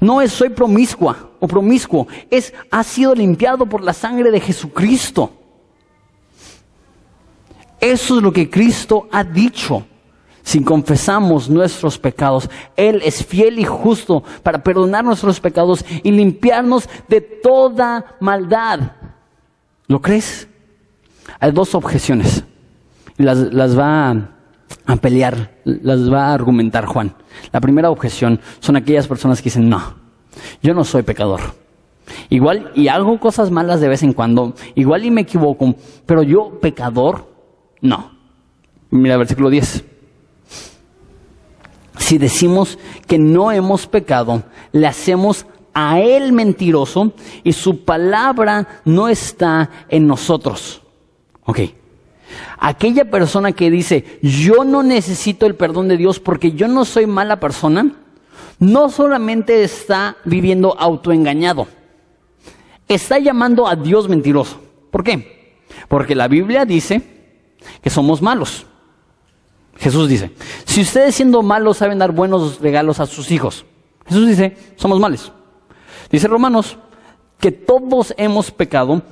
[0.00, 5.32] No es soy promiscua o promiscuo, es ha sido limpiado por la sangre de Jesucristo.
[7.80, 9.84] Eso es lo que Cristo ha dicho.
[10.44, 16.88] Si confesamos nuestros pecados, Él es fiel y justo para perdonar nuestros pecados y limpiarnos
[17.08, 18.92] de toda maldad.
[19.88, 20.46] ¿Lo crees?
[21.40, 22.44] Hay dos objeciones.
[23.16, 24.34] Las, las va
[24.86, 27.14] a pelear, las va a argumentar Juan.
[27.52, 29.94] La primera objeción son aquellas personas que dicen, no,
[30.62, 31.40] yo no soy pecador.
[32.28, 35.74] Igual y hago cosas malas de vez en cuando, igual y me equivoco,
[36.06, 37.32] pero yo pecador,
[37.80, 38.12] no.
[38.90, 39.84] Mira versículo 10.
[41.98, 49.08] Si decimos que no hemos pecado, le hacemos a Él mentiroso y su palabra no
[49.08, 50.82] está en nosotros.
[51.44, 51.60] Ok.
[52.58, 57.06] Aquella persona que dice, yo no necesito el perdón de Dios porque yo no soy
[57.06, 57.92] mala persona,
[58.58, 61.66] no solamente está viviendo autoengañado,
[62.88, 64.60] está llamando a Dios mentiroso.
[64.90, 65.58] ¿Por qué?
[65.88, 67.02] Porque la Biblia dice
[67.82, 68.66] que somos malos.
[69.76, 70.30] Jesús dice,
[70.64, 73.64] si ustedes siendo malos saben dar buenos regalos a sus hijos,
[74.06, 75.32] Jesús dice, somos males.
[76.10, 76.78] Dice Romanos
[77.40, 79.02] que todos hemos pecado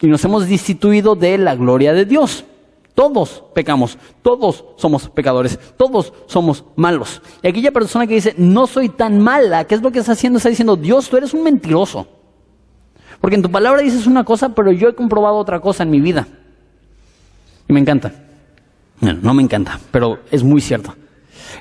[0.00, 2.44] y nos hemos destituido de la gloria de Dios.
[2.94, 7.22] Todos pecamos, todos somos pecadores, todos somos malos.
[7.42, 10.36] Y aquella persona que dice, no soy tan mala, ¿qué es lo que está haciendo?
[10.36, 12.06] Está diciendo, Dios, tú eres un mentiroso.
[13.20, 16.00] Porque en tu palabra dices una cosa, pero yo he comprobado otra cosa en mi
[16.00, 16.26] vida.
[17.68, 18.12] Y me encanta.
[19.00, 20.94] No, no me encanta, pero es muy cierto.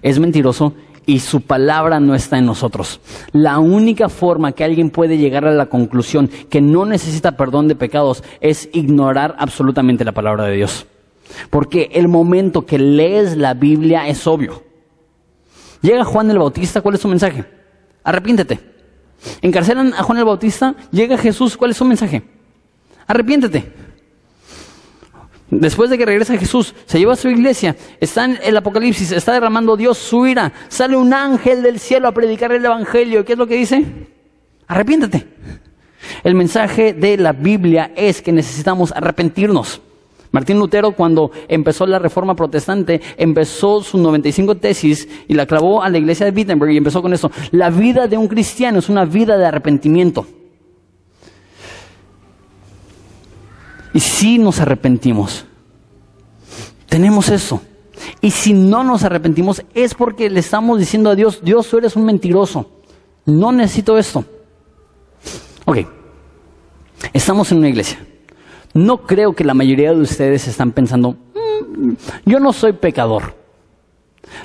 [0.01, 0.73] Es mentiroso
[1.05, 2.99] y su palabra no está en nosotros.
[3.31, 7.75] La única forma que alguien puede llegar a la conclusión que no necesita perdón de
[7.75, 10.85] pecados es ignorar absolutamente la palabra de Dios.
[11.49, 14.63] Porque el momento que lees la Biblia es obvio.
[15.81, 17.45] Llega Juan el Bautista, ¿cuál es su mensaje?
[18.03, 18.59] Arrepiéntete.
[19.41, 22.23] Encarcelan a Juan el Bautista, llega Jesús, ¿cuál es su mensaje?
[23.07, 23.71] Arrepiéntete.
[25.49, 29.33] Después de que regresa Jesús, se lleva a su iglesia, está en el Apocalipsis, está
[29.33, 33.25] derramando Dios su ira, sale un ángel del cielo a predicar el Evangelio.
[33.25, 33.83] ¿Qué es lo que dice?
[34.67, 35.27] Arrepiéntete.
[36.23, 39.81] El mensaje de la Biblia es que necesitamos arrepentirnos.
[40.31, 45.89] Martín Lutero, cuando empezó la reforma protestante, empezó sus 95 tesis y la clavó a
[45.89, 47.31] la iglesia de Wittenberg y empezó con eso.
[47.51, 50.25] La vida de un cristiano es una vida de arrepentimiento.
[53.93, 55.45] Y si nos arrepentimos,
[56.87, 57.61] tenemos eso.
[58.21, 61.97] Y si no nos arrepentimos es porque le estamos diciendo a Dios, Dios, tú eres
[61.97, 62.69] un mentiroso.
[63.25, 64.23] No necesito esto.
[65.65, 65.79] Ok,
[67.13, 67.99] estamos en una iglesia.
[68.73, 71.91] No creo que la mayoría de ustedes están pensando, mm,
[72.25, 73.35] yo no soy pecador.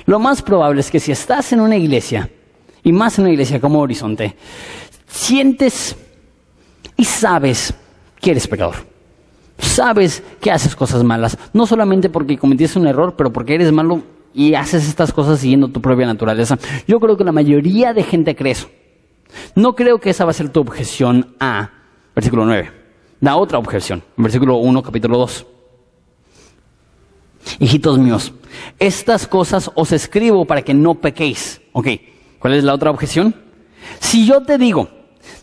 [0.05, 2.29] Lo más probable es que si estás en una iglesia,
[2.83, 4.35] y más en una iglesia como Horizonte,
[5.07, 5.95] sientes
[6.95, 7.73] y sabes
[8.19, 8.75] que eres pecador.
[9.57, 14.03] Sabes que haces cosas malas, no solamente porque cometiste un error, pero porque eres malo
[14.33, 16.57] y haces estas cosas siguiendo tu propia naturaleza.
[16.87, 18.69] Yo creo que la mayoría de gente cree eso.
[19.55, 21.71] No creo que esa va a ser tu objeción a
[22.15, 22.76] versículo 9
[23.19, 25.45] da otra objeción, versículo 1, capítulo 2.
[27.59, 28.33] Hijitos míos,
[28.79, 31.61] estas cosas os escribo para que no pequéis.
[31.71, 31.87] Ok,
[32.39, 33.35] ¿cuál es la otra objeción?
[33.99, 34.89] Si yo te digo,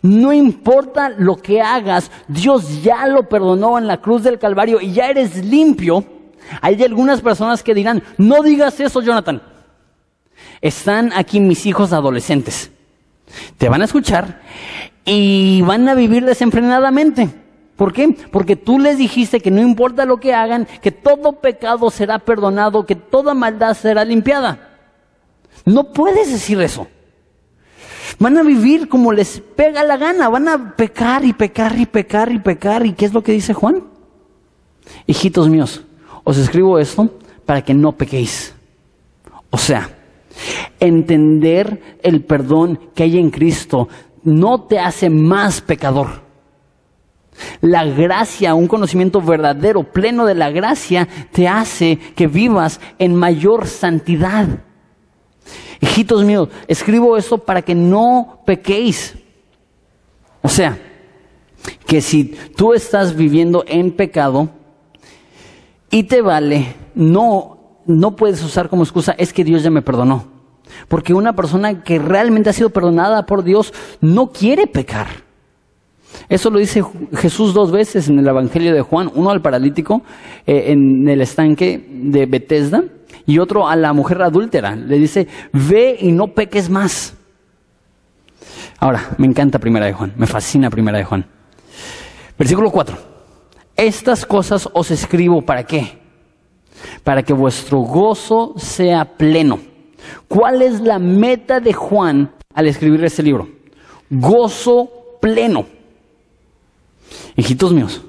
[0.02, 4.92] no importa lo que hagas, Dios ya lo perdonó en la cruz del Calvario y
[4.92, 6.04] ya eres limpio,
[6.60, 9.42] hay algunas personas que dirán, no digas eso, Jonathan.
[10.60, 12.70] Están aquí mis hijos adolescentes.
[13.58, 14.42] Te van a escuchar
[15.04, 17.43] y van a vivir desenfrenadamente.
[17.76, 18.16] ¿Por qué?
[18.30, 22.86] Porque tú les dijiste que no importa lo que hagan, que todo pecado será perdonado,
[22.86, 24.78] que toda maldad será limpiada.
[25.64, 26.86] No puedes decir eso.
[28.18, 32.30] Van a vivir como les pega la gana, van a pecar y pecar y pecar
[32.30, 32.86] y pecar.
[32.86, 33.82] ¿Y qué es lo que dice Juan?
[35.06, 35.82] Hijitos míos,
[36.22, 37.10] os escribo esto
[37.44, 38.54] para que no pequéis.
[39.50, 39.90] O sea,
[40.78, 43.88] entender el perdón que hay en Cristo
[44.22, 46.23] no te hace más pecador.
[47.60, 53.66] La gracia, un conocimiento verdadero, pleno de la gracia, te hace que vivas en mayor
[53.66, 54.48] santidad.
[55.80, 59.16] Hijitos míos, escribo esto para que no pequéis.
[60.42, 60.78] O sea,
[61.86, 64.50] que si tú estás viviendo en pecado
[65.90, 70.26] Y te vale, no, no puedes usar como excusa, es que Dios ya me perdonó.
[70.88, 75.23] Porque una persona que realmente ha sido perdonada por Dios no quiere pecar.
[76.28, 76.82] Eso lo dice
[77.14, 80.02] Jesús dos veces en el Evangelio de Juan, uno al paralítico
[80.46, 82.84] eh, en el estanque de Bethesda
[83.26, 84.76] y otro a la mujer adúltera.
[84.76, 87.14] Le dice, ve y no peques más.
[88.78, 91.24] Ahora, me encanta Primera de Juan, me fascina Primera de Juan.
[92.38, 92.96] Versículo 4.
[93.76, 95.98] Estas cosas os escribo para qué?
[97.02, 99.58] Para que vuestro gozo sea pleno.
[100.28, 103.48] ¿Cuál es la meta de Juan al escribir este libro?
[104.10, 104.88] Gozo
[105.20, 105.66] pleno.
[107.36, 108.02] Hijitos míos,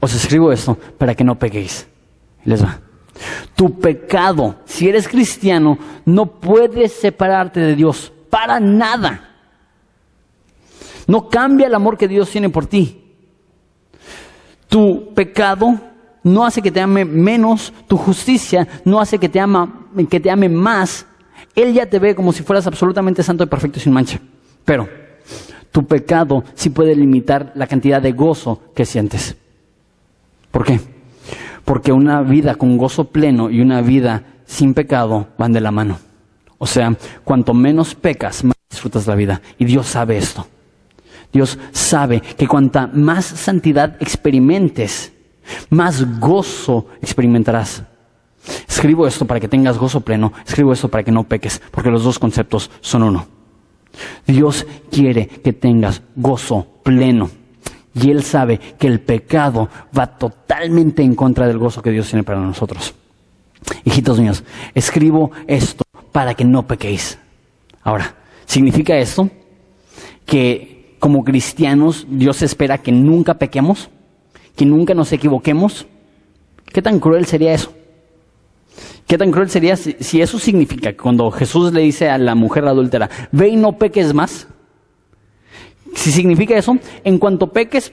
[0.00, 1.86] os escribo esto para que no pequéis.
[2.44, 2.80] Les va.
[3.54, 9.28] Tu pecado, si eres cristiano, no puedes separarte de Dios para nada.
[11.06, 12.98] No cambia el amor que Dios tiene por ti.
[14.68, 15.78] Tu pecado
[16.22, 20.30] no hace que te ame menos, tu justicia no hace que te, ama, que te
[20.30, 21.06] ame más.
[21.54, 24.18] Él ya te ve como si fueras absolutamente santo y perfecto sin mancha.
[24.64, 24.88] Pero
[25.72, 29.36] tu pecado sí puede limitar la cantidad de gozo que sientes.
[30.50, 30.78] ¿Por qué?
[31.64, 35.98] Porque una vida con gozo pleno y una vida sin pecado van de la mano.
[36.58, 36.94] O sea,
[37.24, 39.40] cuanto menos pecas, más disfrutas la vida.
[39.58, 40.46] Y Dios sabe esto.
[41.32, 45.12] Dios sabe que cuanta más santidad experimentes,
[45.70, 47.82] más gozo experimentarás.
[48.68, 52.04] Escribo esto para que tengas gozo pleno, escribo esto para que no peques, porque los
[52.04, 53.41] dos conceptos son uno.
[54.26, 57.30] Dios quiere que tengas gozo pleno.
[57.94, 62.22] Y Él sabe que el pecado va totalmente en contra del gozo que Dios tiene
[62.22, 62.94] para nosotros.
[63.84, 67.18] Hijitos míos, escribo esto para que no pequéis.
[67.82, 68.14] Ahora,
[68.46, 69.28] ¿significa esto
[70.24, 73.90] que como cristianos Dios espera que nunca pequemos?
[74.56, 75.86] ¿Que nunca nos equivoquemos?
[76.66, 77.72] ¿Qué tan cruel sería eso?
[79.12, 82.64] ¿Qué tan cruel sería si, eso significa que cuando Jesús le dice a la mujer
[82.64, 84.46] adúltera, ve y no peques más?
[85.94, 87.92] Si significa eso, en cuanto peques,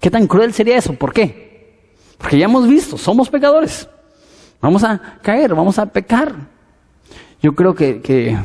[0.00, 0.92] ¿qué tan cruel sería eso?
[0.92, 1.86] ¿Por qué?
[2.18, 3.88] Porque ya hemos visto, somos pecadores.
[4.60, 6.34] Vamos a caer, vamos a pecar.
[7.40, 8.36] Yo creo que, que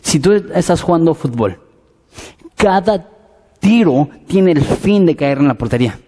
[0.00, 1.58] si tú estás jugando fútbol,
[2.54, 3.10] cada
[3.58, 5.98] tiro tiene el fin de caer en la portería.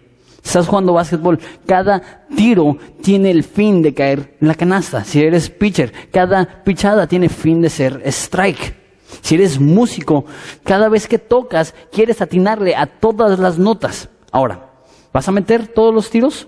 [0.45, 2.01] Estás jugando básquetbol, cada
[2.35, 5.03] tiro tiene el fin de caer en la canasta.
[5.03, 8.75] Si eres pitcher, cada pichada tiene fin de ser strike.
[9.21, 10.25] Si eres músico,
[10.63, 14.07] cada vez que tocas quieres atinarle a todas las notas.
[14.31, 14.69] Ahora,
[15.11, 16.47] ¿vas a meter todos los tiros?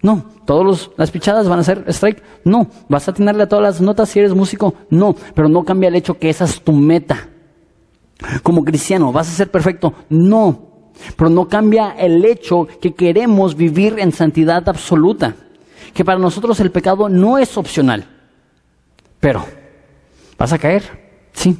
[0.00, 0.24] No.
[0.46, 2.22] ¿Todas las pichadas van a ser strike?
[2.44, 2.66] No.
[2.88, 4.74] ¿Vas a atinarle a todas las notas si eres músico?
[4.88, 5.14] No.
[5.34, 7.28] Pero no cambia el hecho que esa es tu meta.
[8.42, 9.92] Como cristiano, ¿vas a ser perfecto?
[10.08, 10.67] No.
[11.16, 15.34] Pero no cambia el hecho que queremos vivir en santidad absoluta.
[15.94, 18.06] Que para nosotros el pecado no es opcional.
[19.20, 19.44] Pero,
[20.36, 20.82] ¿vas a caer?
[21.32, 21.56] Sí.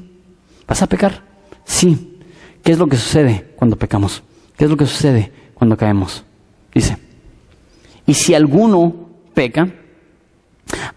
[0.67, 1.23] ¿Vas a pecar?
[1.65, 2.19] Sí.
[2.63, 4.23] ¿Qué es lo que sucede cuando pecamos?
[4.57, 6.25] ¿Qué es lo que sucede cuando caemos?
[6.75, 6.99] Dice,
[8.07, 9.69] y si alguno peca,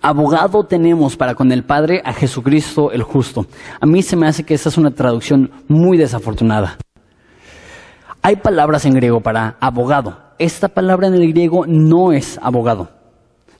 [0.02, 3.46] abogado tenemos para con el Padre a Jesucristo el justo.
[3.80, 6.78] A mí se me hace que esa es una traducción muy desafortunada.
[8.24, 10.15] Hay palabras en griego para abogado.
[10.38, 12.89] Esta palabra en el griego no es abogado.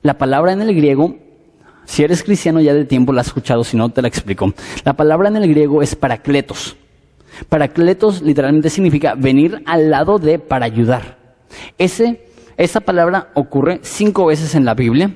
[0.04, 1.16] La palabra en el griego,
[1.86, 4.54] si eres cristiano ya de tiempo la has escuchado, si no te la explico.
[4.84, 6.76] La palabra en el griego es paracletos.
[7.50, 11.18] Paracletos literalmente significa venir al lado de para ayudar.
[11.80, 15.12] Ese, esa palabra ocurre cinco veces en la Biblia.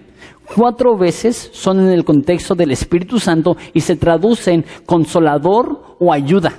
[0.55, 6.51] Cuatro veces son en el contexto del Espíritu Santo y se traducen consolador o ayuda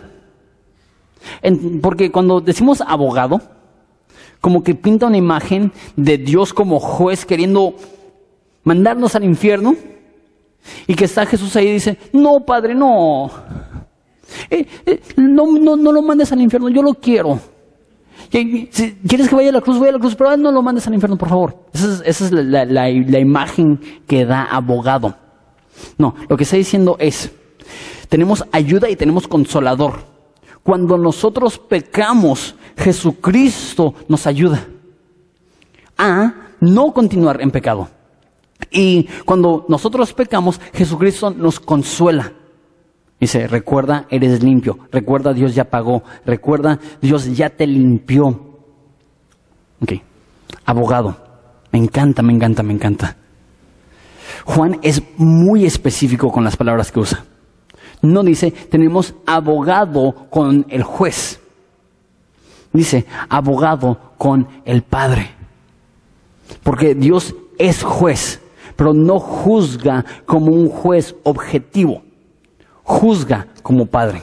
[1.81, 3.41] porque cuando decimos abogado,
[4.41, 7.75] como que pinta una imagen de Dios como juez queriendo
[8.65, 9.75] mandarnos al infierno
[10.87, 13.31] y que está Jesús ahí y dice, no, Padre, no.
[14.51, 17.39] Eh, eh, no, no, no, lo mandes al infierno, yo lo quiero.
[18.31, 20.87] Si quieres que vaya a la cruz, vaya a la cruz, pero no lo mandes
[20.87, 21.67] al infierno, por favor.
[21.73, 25.15] Esa es, la imagen que da abogado.
[25.99, 27.31] No, lo que está diciendo es,
[28.09, 30.16] tenemos ayuda y tenemos consolador.
[30.67, 34.67] Cuando nosotros pecamos, Jesucristo nos ayuda
[35.97, 37.89] a no continuar en pecado.
[38.73, 42.33] Y cuando nosotros pecamos, Jesucristo nos consuela.
[43.21, 44.77] Dice, recuerda, eres limpio.
[44.91, 46.03] Recuerda, Dios ya pagó.
[46.25, 48.27] Recuerda, Dios ya te limpió.
[49.81, 49.93] Ok.
[50.65, 51.17] Abogado.
[51.71, 53.17] Me encanta, me encanta, me encanta.
[54.45, 57.25] Juan es muy específico con las palabras que usa.
[58.03, 61.41] No dice, tenemos abogado con el juez.
[62.73, 65.31] Dice, abogado con el Padre.
[66.63, 68.41] Porque Dios es juez,
[68.77, 72.03] pero no juzga como un juez objetivo,
[72.83, 74.23] juzga como padre.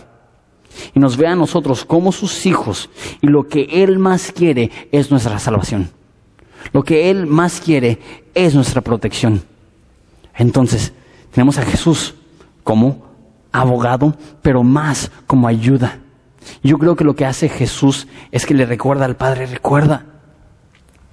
[0.94, 2.90] Y nos ve a nosotros como sus hijos
[3.22, 5.92] y lo que Él más quiere es nuestra salvación.
[6.72, 8.00] Lo que Él más quiere
[8.34, 9.44] es nuestra protección.
[10.36, 10.94] Entonces,
[11.32, 12.16] tenemos a Jesús
[12.64, 13.13] como
[13.54, 16.00] abogado, pero más como ayuda.
[16.62, 20.06] Yo creo que lo que hace Jesús es que le recuerda al Padre, recuerda,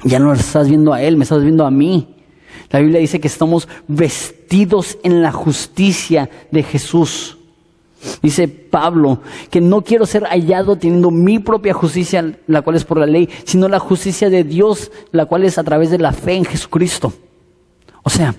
[0.03, 2.17] ya no estás viendo a Él, me estás viendo a mí.
[2.71, 7.37] La Biblia dice que estamos vestidos en la justicia de Jesús.
[8.23, 9.21] Dice Pablo
[9.51, 13.29] que no quiero ser hallado teniendo mi propia justicia, la cual es por la ley,
[13.45, 17.13] sino la justicia de Dios, la cual es a través de la fe en Jesucristo.
[18.03, 18.35] O sea,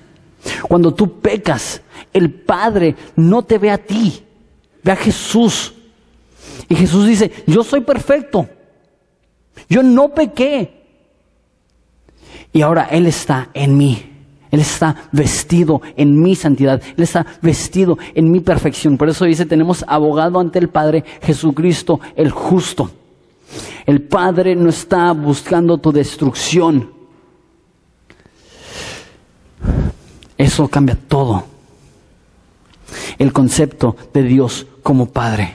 [0.68, 1.82] cuando tú pecas,
[2.14, 4.24] el Padre no te ve a ti,
[4.84, 5.74] ve a Jesús.
[6.68, 8.48] Y Jesús dice, yo soy perfecto,
[9.70, 10.82] yo no pequé.
[12.54, 14.08] Y ahora Él está en mí.
[14.52, 16.82] Él está vestido en mi santidad.
[16.98, 18.98] Él está vestido en mi perfección.
[18.98, 22.92] Por eso dice, tenemos abogado ante el Padre, Jesucristo el justo.
[23.86, 26.92] El Padre no está buscando tu destrucción.
[30.42, 31.44] Eso cambia todo.
[33.20, 35.54] El concepto de Dios como Padre.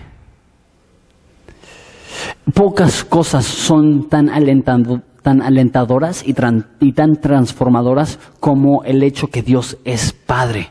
[2.54, 9.76] Pocas cosas son tan alentando, tan alentadoras y, tan transformadoras como el hecho que Dios
[9.84, 10.70] es Padre.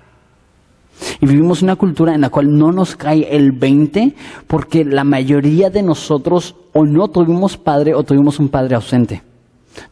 [1.20, 4.16] Y vivimos una cultura en la cual no nos cae el 20
[4.48, 9.35] porque la mayoría de nosotros o no tuvimos padre o tuvimos un padre ausente.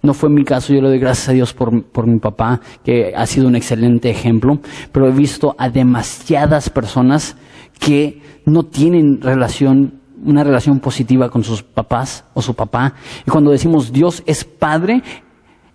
[0.01, 3.13] No fue mi caso, yo le doy gracias a Dios por, por, mi papá, que
[3.15, 4.59] ha sido un excelente ejemplo,
[4.91, 7.35] pero he visto a demasiadas personas
[7.79, 12.93] que no tienen relación una relación positiva con sus papás o su papá.
[13.25, 15.03] Y cuando decimos Dios es Padre,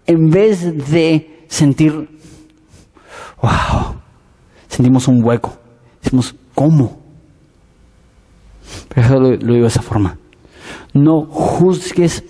[0.06, 1.92] en vez de sentir,
[3.42, 3.96] wow,
[4.68, 5.58] sentimos un hueco.
[6.02, 6.98] Decimos, ¿cómo?
[8.88, 10.16] Pero lo, lo digo de esa forma.
[10.94, 12.24] No juzgues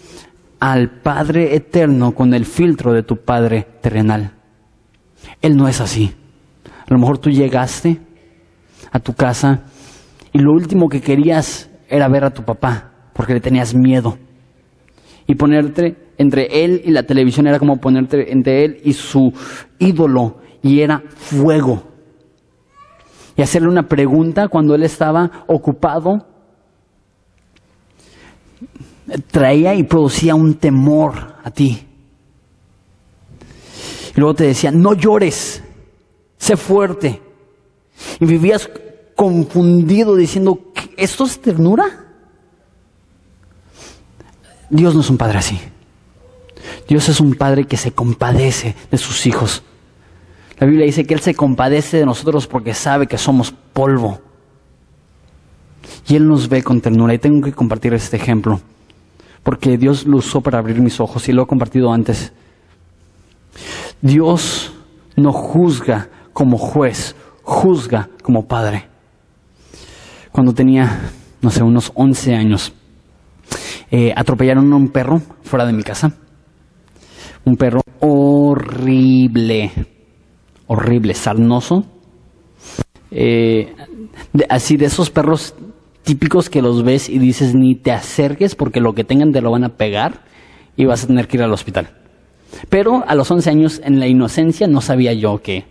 [0.61, 4.33] al Padre eterno con el filtro de tu Padre terrenal.
[5.41, 6.15] Él no es así.
[6.67, 8.01] A lo mejor tú llegaste
[8.91, 9.65] a tu casa
[10.33, 14.19] y lo último que querías era ver a tu papá, porque le tenías miedo.
[15.27, 19.33] Y ponerte entre él y la televisión era como ponerte entre él y su
[19.79, 21.83] ídolo, y era fuego.
[23.37, 26.27] Y hacerle una pregunta cuando él estaba ocupado,
[29.31, 31.87] traía y producía un temor a ti.
[34.15, 35.63] Y luego te decía, no llores,
[36.39, 37.23] sé fuerte.
[38.21, 38.69] Y vivías
[39.15, 42.07] confundido diciendo, ¿esto es ternura?
[44.71, 45.59] Dios no es un padre así.
[46.87, 49.63] Dios es un padre que se compadece de sus hijos.
[50.59, 54.21] La Biblia dice que Él se compadece de nosotros porque sabe que somos polvo.
[56.09, 57.15] Y Él nos ve con ternura.
[57.15, 58.61] Y tengo que compartir este ejemplo.
[59.43, 62.33] Porque Dios lo usó para abrir mis ojos y lo he compartido antes.
[64.01, 64.73] Dios
[65.17, 68.89] no juzga como juez, juzga como padre
[70.39, 71.11] cuando tenía,
[71.41, 72.73] no sé, unos 11 años.
[73.91, 76.13] Eh, atropellaron a un perro fuera de mi casa.
[77.45, 79.73] Un perro horrible,
[80.69, 81.85] horrible, sarnoso.
[83.11, 83.75] Eh,
[84.49, 85.57] así de esos perros
[86.09, 89.51] típicos que los ves y dices ni te acerques porque lo que tengan te lo
[89.51, 90.23] van a pegar
[90.75, 91.91] y vas a tener que ir al hospital.
[92.71, 95.67] Pero a los 11 años, en la inocencia, no sabía yo que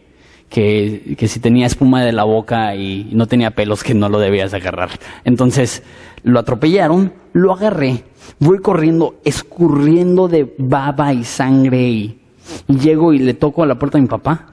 [0.47, 4.19] que, que, si tenía espuma de la boca y no tenía pelos que no lo
[4.19, 4.91] debías agarrar.
[5.25, 5.81] Entonces
[6.23, 8.03] lo atropellaron, lo agarré,
[8.39, 12.21] voy corriendo, escurriendo de baba y sangre y,
[12.67, 14.45] llego y le toco a la puerta de mi papá.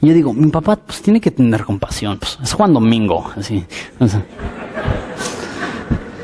[0.00, 3.64] Y yo digo, mi papá pues tiene que tener compasión, pues es Juan Domingo, así.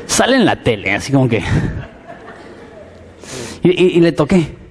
[0.05, 1.43] sale en la tele, así como que...
[3.63, 4.65] y le toqué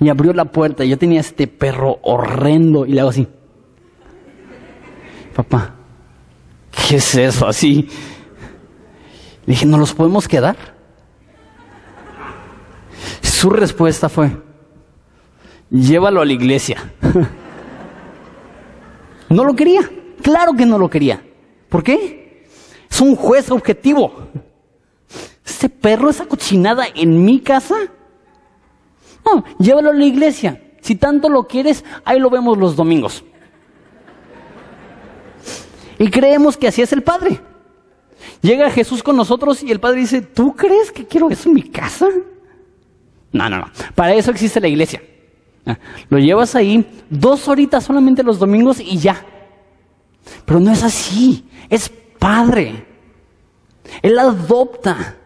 [0.00, 0.84] y abrió la puerta.
[0.84, 3.26] Yo tenía este perro horrendo y le hago así.
[5.34, 5.74] Papá,
[6.88, 7.46] ¿qué es eso?
[7.46, 7.88] Así.
[9.44, 10.56] Le dije, ¿no los podemos quedar?
[13.20, 14.30] Su respuesta fue,
[15.70, 16.92] llévalo a la iglesia.
[19.28, 19.88] no lo quería,
[20.22, 21.22] claro que no lo quería.
[21.68, 22.46] ¿Por qué?
[22.90, 24.28] Es un juez objetivo.
[25.44, 27.76] Este perro, esa cochinada en mi casa,
[29.24, 30.62] no, llévalo a la iglesia.
[30.80, 33.24] Si tanto lo quieres, ahí lo vemos los domingos.
[35.98, 37.40] Y creemos que así es el Padre.
[38.42, 41.62] Llega Jesús con nosotros y el Padre dice, ¿tú crees que quiero eso en mi
[41.62, 42.08] casa?
[43.32, 43.70] No, no, no.
[43.94, 45.02] Para eso existe la iglesia.
[46.08, 49.24] Lo llevas ahí dos horitas solamente los domingos y ya.
[50.44, 51.48] Pero no es así.
[51.68, 52.86] Es padre.
[54.02, 55.16] Él adopta.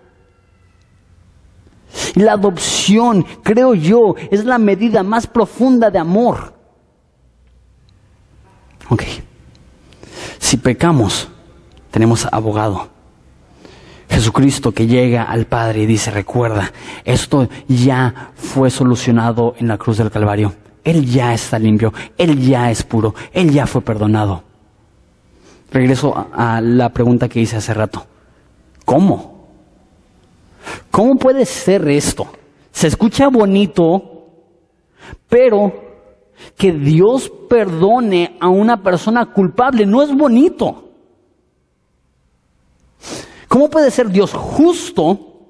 [2.15, 6.55] Y la adopción, creo yo, es la medida más profunda de amor.
[8.89, 9.03] Ok.
[10.39, 11.29] Si pecamos,
[11.91, 13.00] tenemos abogado.
[14.21, 16.71] Jesucristo que llega al Padre y dice, recuerda,
[17.07, 20.53] esto ya fue solucionado en la cruz del Calvario.
[20.85, 24.43] Él ya está limpio, Él ya es puro, Él ya fue perdonado.
[25.73, 28.05] Regreso a, la pregunta que hice hace rato.
[28.85, 29.49] ¿Cómo?
[30.91, 32.27] ¿Cómo puede ser esto?
[32.73, 34.27] Se escucha bonito,
[35.31, 35.73] pero
[36.59, 40.90] que Dios perdone a una persona culpable no es bonito.
[43.51, 45.41] ¿Cómo puede ser Dios justo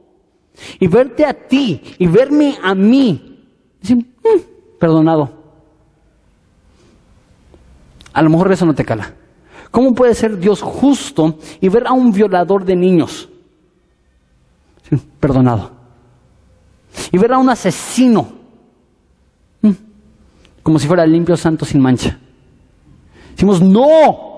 [0.78, 3.44] y verte a ti y verme a mí?
[3.78, 5.30] Decir, "Mm, perdonado.
[8.14, 9.12] A lo mejor eso no te cala.
[9.70, 13.28] ¿Cómo puede ser Dios justo y ver a un violador de niños?
[15.20, 15.70] Perdonado.
[17.12, 18.32] Y ver a un asesino
[19.60, 19.70] mm,
[20.62, 22.18] como si fuera limpio, santo, sin mancha.
[23.32, 24.29] Decimos, no.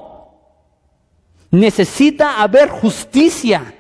[1.53, 3.75] Necesita haber justicia.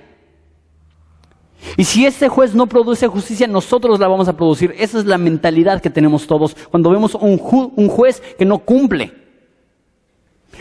[1.76, 4.74] Y si este juez no produce justicia, nosotros la vamos a producir.
[4.78, 7.40] Esa es la mentalidad que tenemos todos cuando vemos un,
[7.74, 9.14] un juez que no cumple.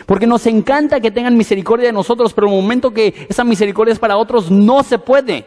[0.06, 3.98] Porque nos encanta que tengan misericordia de nosotros, pero el momento que esa misericordia es
[3.98, 5.44] para otros, no se puede.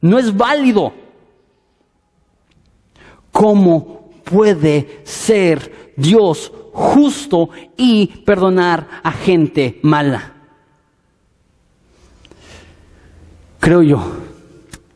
[0.00, 0.94] No es válido.
[3.30, 10.41] ¿Cómo puede ser Dios justo y perdonar a gente mala?
[13.62, 14.02] Creo yo,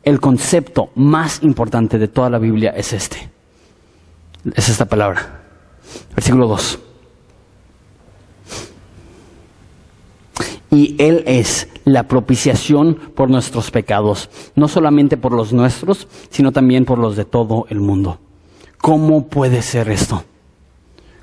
[0.03, 3.29] el concepto más importante de toda la Biblia es este.
[4.55, 5.39] Es esta palabra.
[6.13, 6.79] Versículo 2.
[10.71, 16.83] Y Él es la propiciación por nuestros pecados, no solamente por los nuestros, sino también
[16.83, 18.19] por los de todo el mundo.
[18.79, 20.25] ¿Cómo puede ser esto?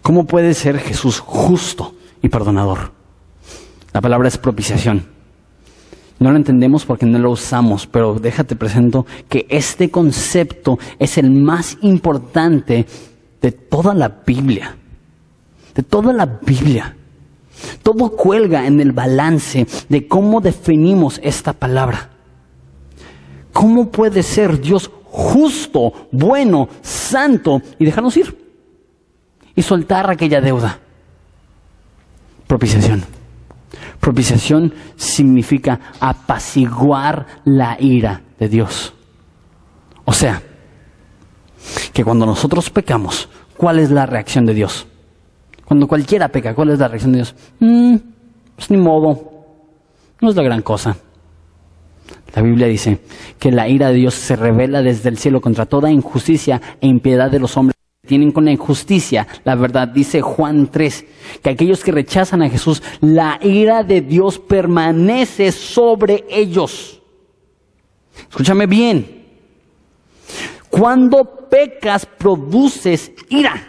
[0.01, 2.93] ¿Cómo puede ser Jesús justo y perdonador?
[3.93, 5.14] La palabra es propiciación.
[6.19, 11.31] No lo entendemos porque no lo usamos, pero déjate presento que este concepto es el
[11.31, 12.87] más importante
[13.43, 14.77] de toda la Biblia.
[15.75, 16.97] De toda la Biblia.
[17.83, 22.11] Todo cuelga en el balance de cómo definimos esta palabra.
[23.53, 28.37] ¿Cómo puede ser Dios justo, bueno, santo y dejarnos ir?
[29.55, 30.81] Y soltar aquella deuda.
[32.47, 33.05] Propiciación.
[34.01, 38.95] Propiciación significa apaciguar la ira de Dios.
[40.05, 40.43] O sea,
[41.93, 44.87] que cuando nosotros pecamos, ¿cuál es la reacción de Dios?
[45.65, 47.35] Cuando cualquiera peca, ¿cuál es la reacción de Dios?
[47.61, 47.97] Mm,
[48.57, 49.31] pues ni modo,
[50.21, 50.97] no es la gran cosa.
[52.35, 53.01] La Biblia dice
[53.39, 57.31] que la ira de Dios se revela desde el cielo contra toda injusticia e impiedad
[57.31, 57.74] de los hombres
[58.07, 59.27] tienen con la injusticia.
[59.45, 61.05] La verdad dice Juan 3,
[61.43, 67.01] que aquellos que rechazan a Jesús, la ira de Dios permanece sobre ellos.
[68.29, 69.25] Escúchame bien.
[70.71, 73.69] Cuando pecas produces ira.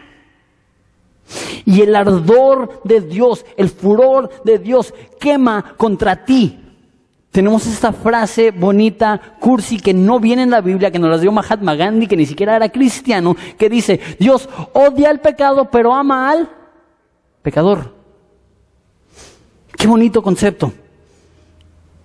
[1.66, 6.65] Y el ardor de Dios, el furor de Dios quema contra ti.
[7.36, 11.34] Tenemos esta frase bonita, cursi, que no viene en la Biblia, que nos la dio
[11.34, 16.32] Mahatma Gandhi, que ni siquiera era cristiano, que dice, Dios odia al pecado, pero ama
[16.32, 16.50] al
[17.42, 17.94] pecador.
[19.78, 20.72] Qué bonito concepto.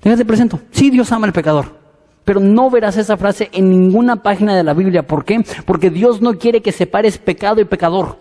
[0.02, 0.58] Déjate presento.
[0.72, 1.78] Sí, Dios ama al pecador.
[2.24, 5.06] Pero no verás esa frase en ninguna página de la Biblia.
[5.06, 5.44] ¿Por qué?
[5.64, 8.18] Porque Dios no quiere que separes pecado y pecador.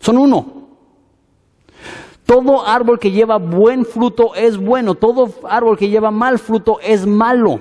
[0.00, 0.61] Son uno.
[2.26, 7.06] Todo árbol que lleva buen fruto es bueno, todo árbol que lleva mal fruto es
[7.06, 7.60] malo.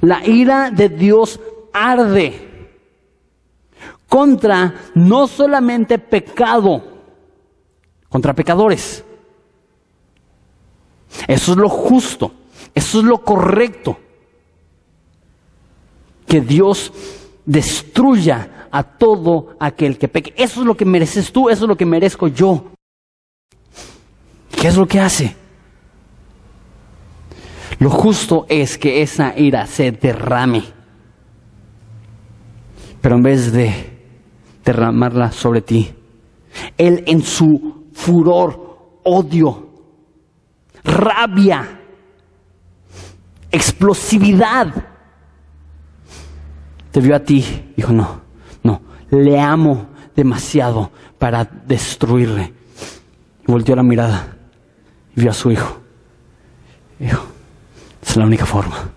[0.00, 1.40] La ira de Dios
[1.72, 2.68] arde
[4.08, 6.82] contra no solamente pecado,
[8.08, 9.04] contra pecadores.
[11.26, 12.32] Eso es lo justo,
[12.74, 13.98] eso es lo correcto.
[16.26, 16.92] Que Dios
[17.44, 20.34] destruya a todo aquel que peque.
[20.36, 22.72] Eso es lo que mereces tú, eso es lo que merezco yo.
[24.50, 25.36] ¿Qué es lo que hace?
[27.78, 30.64] Lo justo es que esa ira se derrame.
[33.00, 33.96] Pero en vez de
[34.64, 35.94] derramarla sobre ti,
[36.76, 39.68] Él en su furor, odio,
[40.82, 41.80] rabia,
[43.52, 44.74] explosividad,
[46.90, 48.23] te vio a ti, dijo, no,
[49.14, 52.52] le amo demasiado para destruirle.
[53.46, 54.36] Y volteó la mirada
[55.14, 55.80] y vio a su hijo.
[56.98, 57.24] Dijo,
[58.02, 58.90] es la única forma.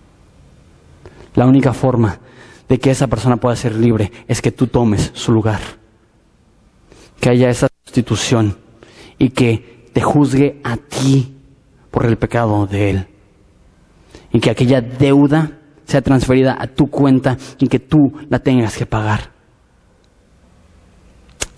[1.34, 2.18] La única forma
[2.68, 5.60] de que esa persona pueda ser libre es que tú tomes su lugar.
[7.20, 8.56] Que haya esa sustitución
[9.18, 11.36] y que te juzgue a ti
[11.90, 13.06] por el pecado de él.
[14.32, 18.86] Y que aquella deuda sea transferida a tu cuenta y que tú la tengas que
[18.86, 19.37] pagar.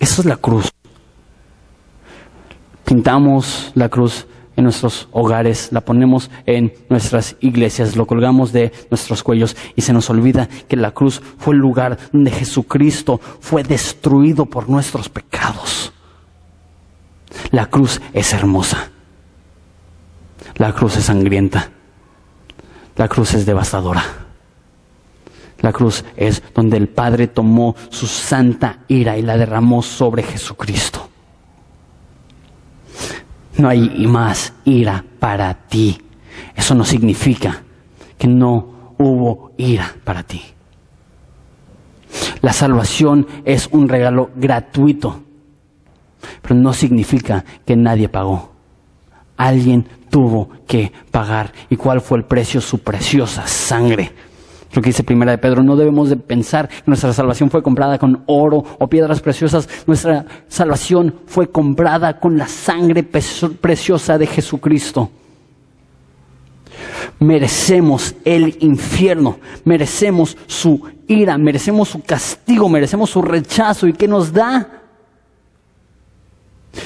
[0.01, 0.71] Eso es la cruz.
[2.83, 4.25] Pintamos la cruz
[4.55, 9.93] en nuestros hogares, la ponemos en nuestras iglesias, lo colgamos de nuestros cuellos y se
[9.93, 15.93] nos olvida que la cruz fue el lugar donde Jesucristo fue destruido por nuestros pecados.
[17.51, 18.89] La cruz es hermosa.
[20.55, 21.69] La cruz es sangrienta.
[22.95, 24.20] La cruz es devastadora.
[25.61, 31.07] La cruz es donde el Padre tomó su santa ira y la derramó sobre Jesucristo.
[33.57, 36.01] No hay más ira para ti.
[36.55, 37.61] Eso no significa
[38.17, 40.41] que no hubo ira para ti.
[42.41, 45.21] La salvación es un regalo gratuito,
[46.41, 48.51] pero no significa que nadie pagó.
[49.37, 51.51] Alguien tuvo que pagar.
[51.69, 52.61] ¿Y cuál fue el precio?
[52.61, 54.11] Su preciosa sangre
[54.73, 57.97] lo que dice Primera de Pedro, no debemos de pensar que nuestra salvación fue comprada
[57.97, 59.67] con oro o piedras preciosas.
[59.85, 65.09] Nuestra salvación fue comprada con la sangre preciosa de Jesucristo.
[67.19, 73.87] Merecemos el infierno, merecemos su ira, merecemos su castigo, merecemos su rechazo.
[73.87, 74.81] ¿Y qué nos da?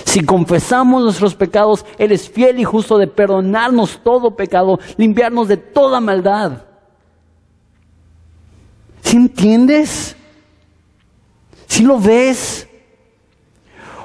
[0.06, 5.58] Si confesamos nuestros pecados, Él es fiel y justo de perdonarnos todo pecado, limpiarnos de
[5.58, 6.64] toda maldad.
[9.16, 10.16] ¿Sí entiendes?
[11.68, 12.68] ¿Sí lo ves?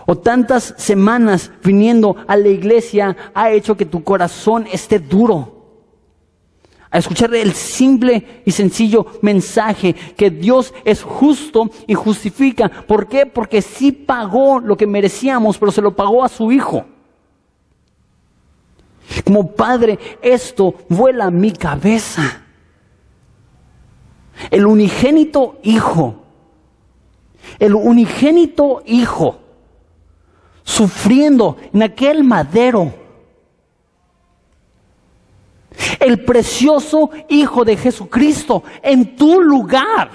[0.06, 5.66] O tantas semanas viniendo a la iglesia ha hecho que tu corazón esté duro.
[6.92, 12.68] A escuchar el simple y sencillo mensaje que Dios es justo y justifica.
[12.68, 13.26] ¿Por qué?
[13.26, 16.86] Porque sí pagó lo que merecíamos, pero se lo pagó a su Hijo.
[19.24, 22.44] Como padre, esto vuela mi cabeza.
[24.50, 26.14] El unigénito hijo,
[27.58, 29.40] el unigénito hijo,
[30.62, 32.94] sufriendo en aquel madero.
[35.98, 40.10] El precioso Hijo de Jesucristo en tu lugar.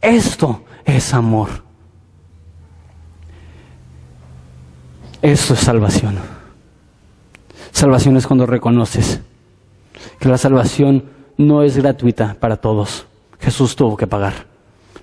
[0.00, 1.48] Esto es amor.
[5.22, 6.18] Esto es salvación.
[7.72, 9.20] Salvación es cuando reconoces
[10.18, 13.06] que la salvación no es gratuita para todos.
[13.40, 14.46] Jesús tuvo que pagar.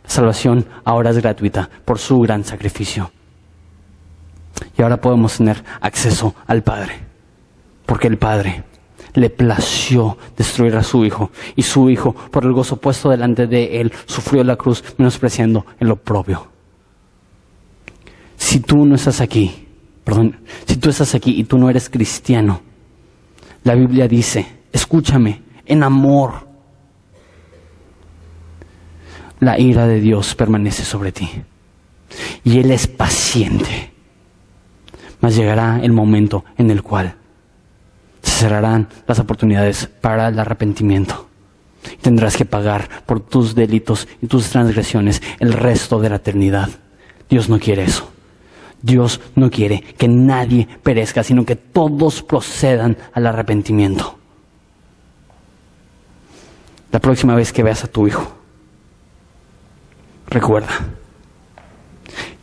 [0.04, 3.12] La salvación ahora es gratuita por su gran sacrificio.
[4.78, 7.00] Y ahora podemos tener acceso al Padre.
[7.86, 8.64] Porque el Padre
[9.14, 11.32] le plació destruir a su Hijo.
[11.56, 15.92] Y su Hijo, por el gozo puesto delante de él, sufrió la cruz menospreciando el
[15.92, 16.48] oprobio.
[18.38, 19.68] Si tú no estás aquí,
[20.04, 22.62] perdón, si tú estás aquí y tú no eres cristiano,
[23.64, 26.48] la Biblia dice, escúchame, en amor.
[29.40, 31.30] La ira de Dios permanece sobre ti.
[32.44, 33.92] Y Él es paciente.
[35.20, 37.16] Mas llegará el momento en el cual
[38.22, 41.28] se cerrarán las oportunidades para el arrepentimiento.
[42.02, 46.70] Tendrás que pagar por tus delitos y tus transgresiones el resto de la eternidad.
[47.30, 48.10] Dios no quiere eso.
[48.82, 54.18] Dios no quiere que nadie perezca, sino que todos procedan al arrepentimiento
[56.94, 58.32] la próxima vez que veas a tu hijo.
[60.28, 60.70] Recuerda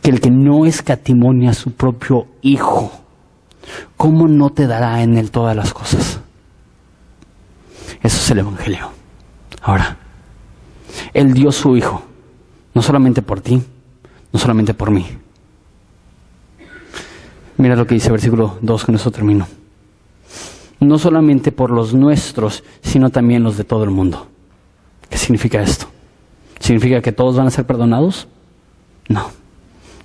[0.01, 2.91] que el que no escatimonia a su propio hijo,
[3.95, 6.19] ¿cómo no te dará en él todas las cosas?
[8.03, 8.89] Eso es el Evangelio.
[9.61, 9.97] Ahora,
[11.13, 12.03] Él dio su hijo,
[12.73, 13.63] no solamente por ti,
[14.33, 15.05] no solamente por mí.
[17.57, 19.47] Mira lo que dice el versículo 2 con eso termino.
[20.79, 24.30] No solamente por los nuestros, sino también los de todo el mundo.
[25.11, 25.87] ¿Qué significa esto?
[26.59, 28.29] ¿Significa que todos van a ser perdonados?
[29.09, 29.29] No.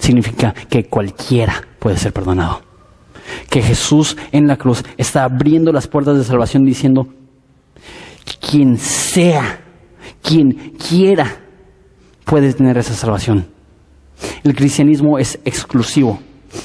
[0.01, 2.61] Significa que cualquiera puede ser perdonado.
[3.49, 7.07] Que Jesús en la cruz está abriendo las puertas de salvación diciendo,
[8.41, 9.61] quien sea,
[10.23, 11.37] quien quiera,
[12.25, 13.47] puede tener esa salvación.
[14.43, 16.19] El cristianismo es exclusivo.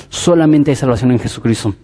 [0.10, 1.76] Solamente hay salvación en Jesucristo.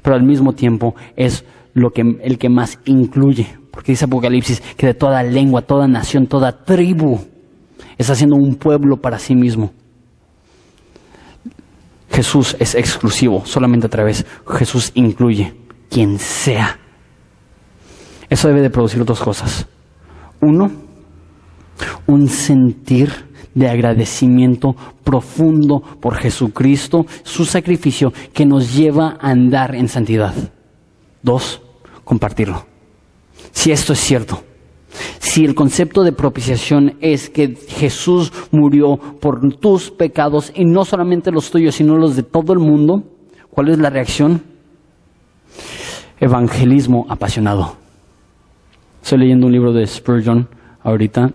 [0.00, 1.44] Pero al mismo tiempo es
[1.74, 3.48] lo que, el que más incluye.
[3.76, 7.20] Porque dice Apocalipsis que de toda lengua, toda nación, toda tribu
[7.98, 9.72] Está haciendo un pueblo para sí mismo.
[12.10, 14.24] Jesús es exclusivo, solamente a través.
[14.46, 15.54] Jesús incluye
[15.90, 16.78] quien sea.
[18.28, 19.66] Eso debe de producir dos cosas.
[20.40, 20.70] Uno,
[22.06, 29.88] un sentir de agradecimiento profundo por Jesucristo, su sacrificio que nos lleva a andar en
[29.88, 30.34] santidad.
[31.22, 31.62] Dos,
[32.04, 32.75] compartirlo.
[33.56, 34.44] Si esto es cierto,
[35.18, 41.32] si el concepto de propiciación es que Jesús murió por tus pecados y no solamente
[41.32, 43.02] los tuyos, sino los de todo el mundo,
[43.50, 44.42] ¿cuál es la reacción?
[46.20, 47.76] Evangelismo apasionado.
[49.02, 50.46] Estoy leyendo un libro de Spurgeon
[50.82, 51.30] ahorita.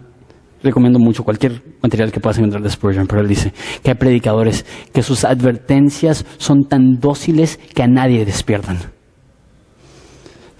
[0.62, 3.52] Recomiendo mucho cualquier material que puedas encontrar de Spurgeon, pero él dice
[3.82, 4.64] que hay predicadores
[4.94, 9.01] que sus advertencias son tan dóciles que a nadie despiertan.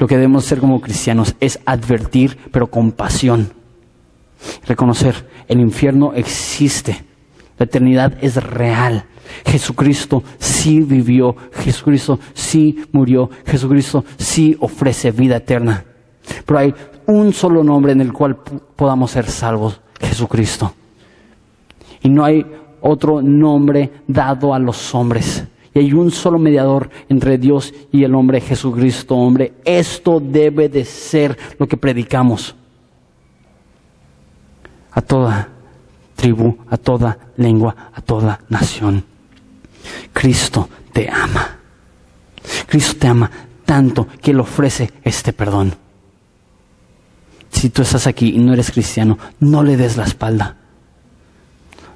[0.02, 3.54] Lo que debemos hacer como cristianos es advertir, pero con pasión.
[4.66, 7.06] Reconocer, el infierno existe,
[7.60, 9.06] la eternidad es real.
[9.46, 15.86] Jesucristo sí vivió, Jesucristo sí murió, Jesucristo sí ofrece vida eterna.
[16.48, 16.74] Pero hay
[17.06, 18.38] un solo nombre en el cual
[18.76, 20.74] podamos ser salvos, Jesucristo.
[22.02, 22.44] Y no hay
[22.82, 25.46] otro nombre dado a los hombres.
[25.74, 29.54] Y hay un solo mediador entre Dios y el hombre, Jesucristo, hombre.
[29.64, 32.56] Esto debe de ser lo que predicamos
[34.92, 35.48] a toda
[36.16, 39.04] tribu, a toda lengua, a toda nación.
[40.14, 41.58] Cristo te ama.
[42.68, 43.32] Cristo te ama
[43.66, 45.74] tanto que le ofrece este perdón.
[47.50, 50.58] Si tú estás aquí y no eres cristiano, no le des la espalda.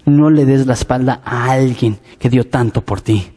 [0.06, 3.35] No le des la espalda a alguien que dio tanto por ti.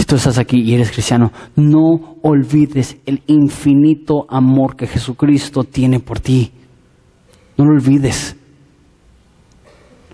[0.00, 6.00] Si tú estás aquí y eres cristiano, no olvides el infinito amor que Jesucristo tiene
[6.00, 6.50] por ti.
[7.58, 8.34] No lo olvides.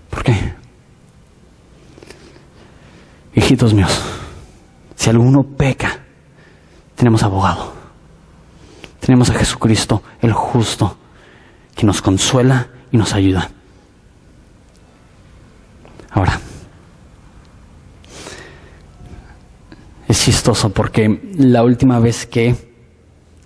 [0.09, 0.55] ¿Por qué?
[3.33, 3.97] Hijitos míos,
[4.93, 6.03] si alguno peca,
[6.95, 7.71] tenemos abogado.
[8.99, 10.97] Tenemos a Jesucristo, el justo,
[11.73, 13.49] que nos consuela y nos ayuda.
[16.11, 16.41] Ahora,
[20.27, 22.53] chistoso porque la última vez que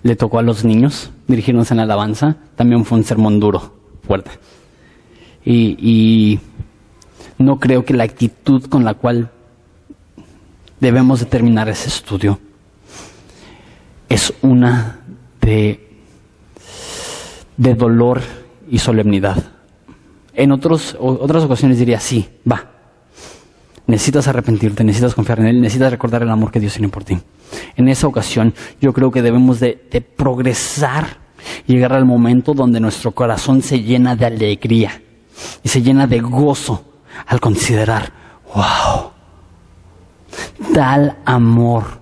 [0.02, 4.32] le tocó a los niños dirigirnos en alabanza, también fue un sermón duro, fuerte.
[5.46, 6.40] Y, y
[7.38, 9.30] no creo que la actitud con la cual
[10.80, 12.40] debemos determinar ese estudio
[14.10, 15.02] es una
[15.40, 15.88] de,
[17.58, 18.22] de dolor
[18.72, 19.52] y solemnidad.
[20.34, 22.71] En otros, otras ocasiones diría, sí, va.
[23.88, 27.20] Necesitas arrepentirte, necesitas confiar en Él, necesitas recordar el amor que Dios tiene por ti.
[27.76, 31.18] En esa ocasión yo creo que debemos de, de progresar
[31.66, 35.02] llegar al momento donde nuestro corazón se llena de alegría
[35.64, 36.86] y se llena de gozo
[37.26, 38.14] al considerar,
[38.54, 39.12] wow,
[40.74, 42.02] tal amor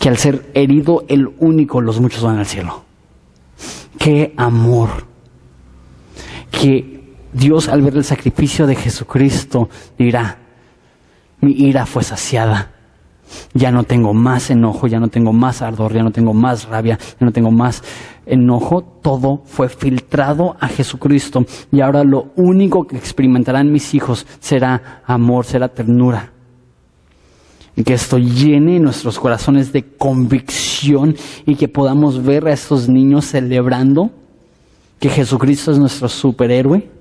[0.00, 2.84] que al ser herido el único, los muchos van al cielo.
[3.98, 5.06] Qué amor.
[6.50, 6.99] Que
[7.32, 9.68] Dios al ver el sacrificio de Jesucristo
[9.98, 10.38] dirá,
[11.40, 12.72] mi ira fue saciada.
[13.54, 16.98] Ya no tengo más enojo, ya no tengo más ardor, ya no tengo más rabia,
[16.98, 17.82] ya no tengo más
[18.26, 18.82] enojo.
[18.82, 21.46] Todo fue filtrado a Jesucristo.
[21.70, 26.32] Y ahora lo único que experimentarán mis hijos será amor, será ternura.
[27.76, 31.16] Y que esto llene nuestros corazones de convicción
[31.46, 34.10] y que podamos ver a estos niños celebrando
[34.98, 36.99] que Jesucristo es nuestro superhéroe.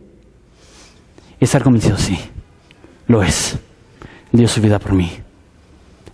[1.39, 2.19] Y estar convencidos, sí,
[3.07, 3.57] lo es.
[4.31, 5.11] Dio su vida por mí.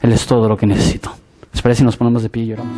[0.02, 1.12] Él es todo lo que necesito.
[1.52, 2.76] ¿Les si nos ponemos de pie y lloramos?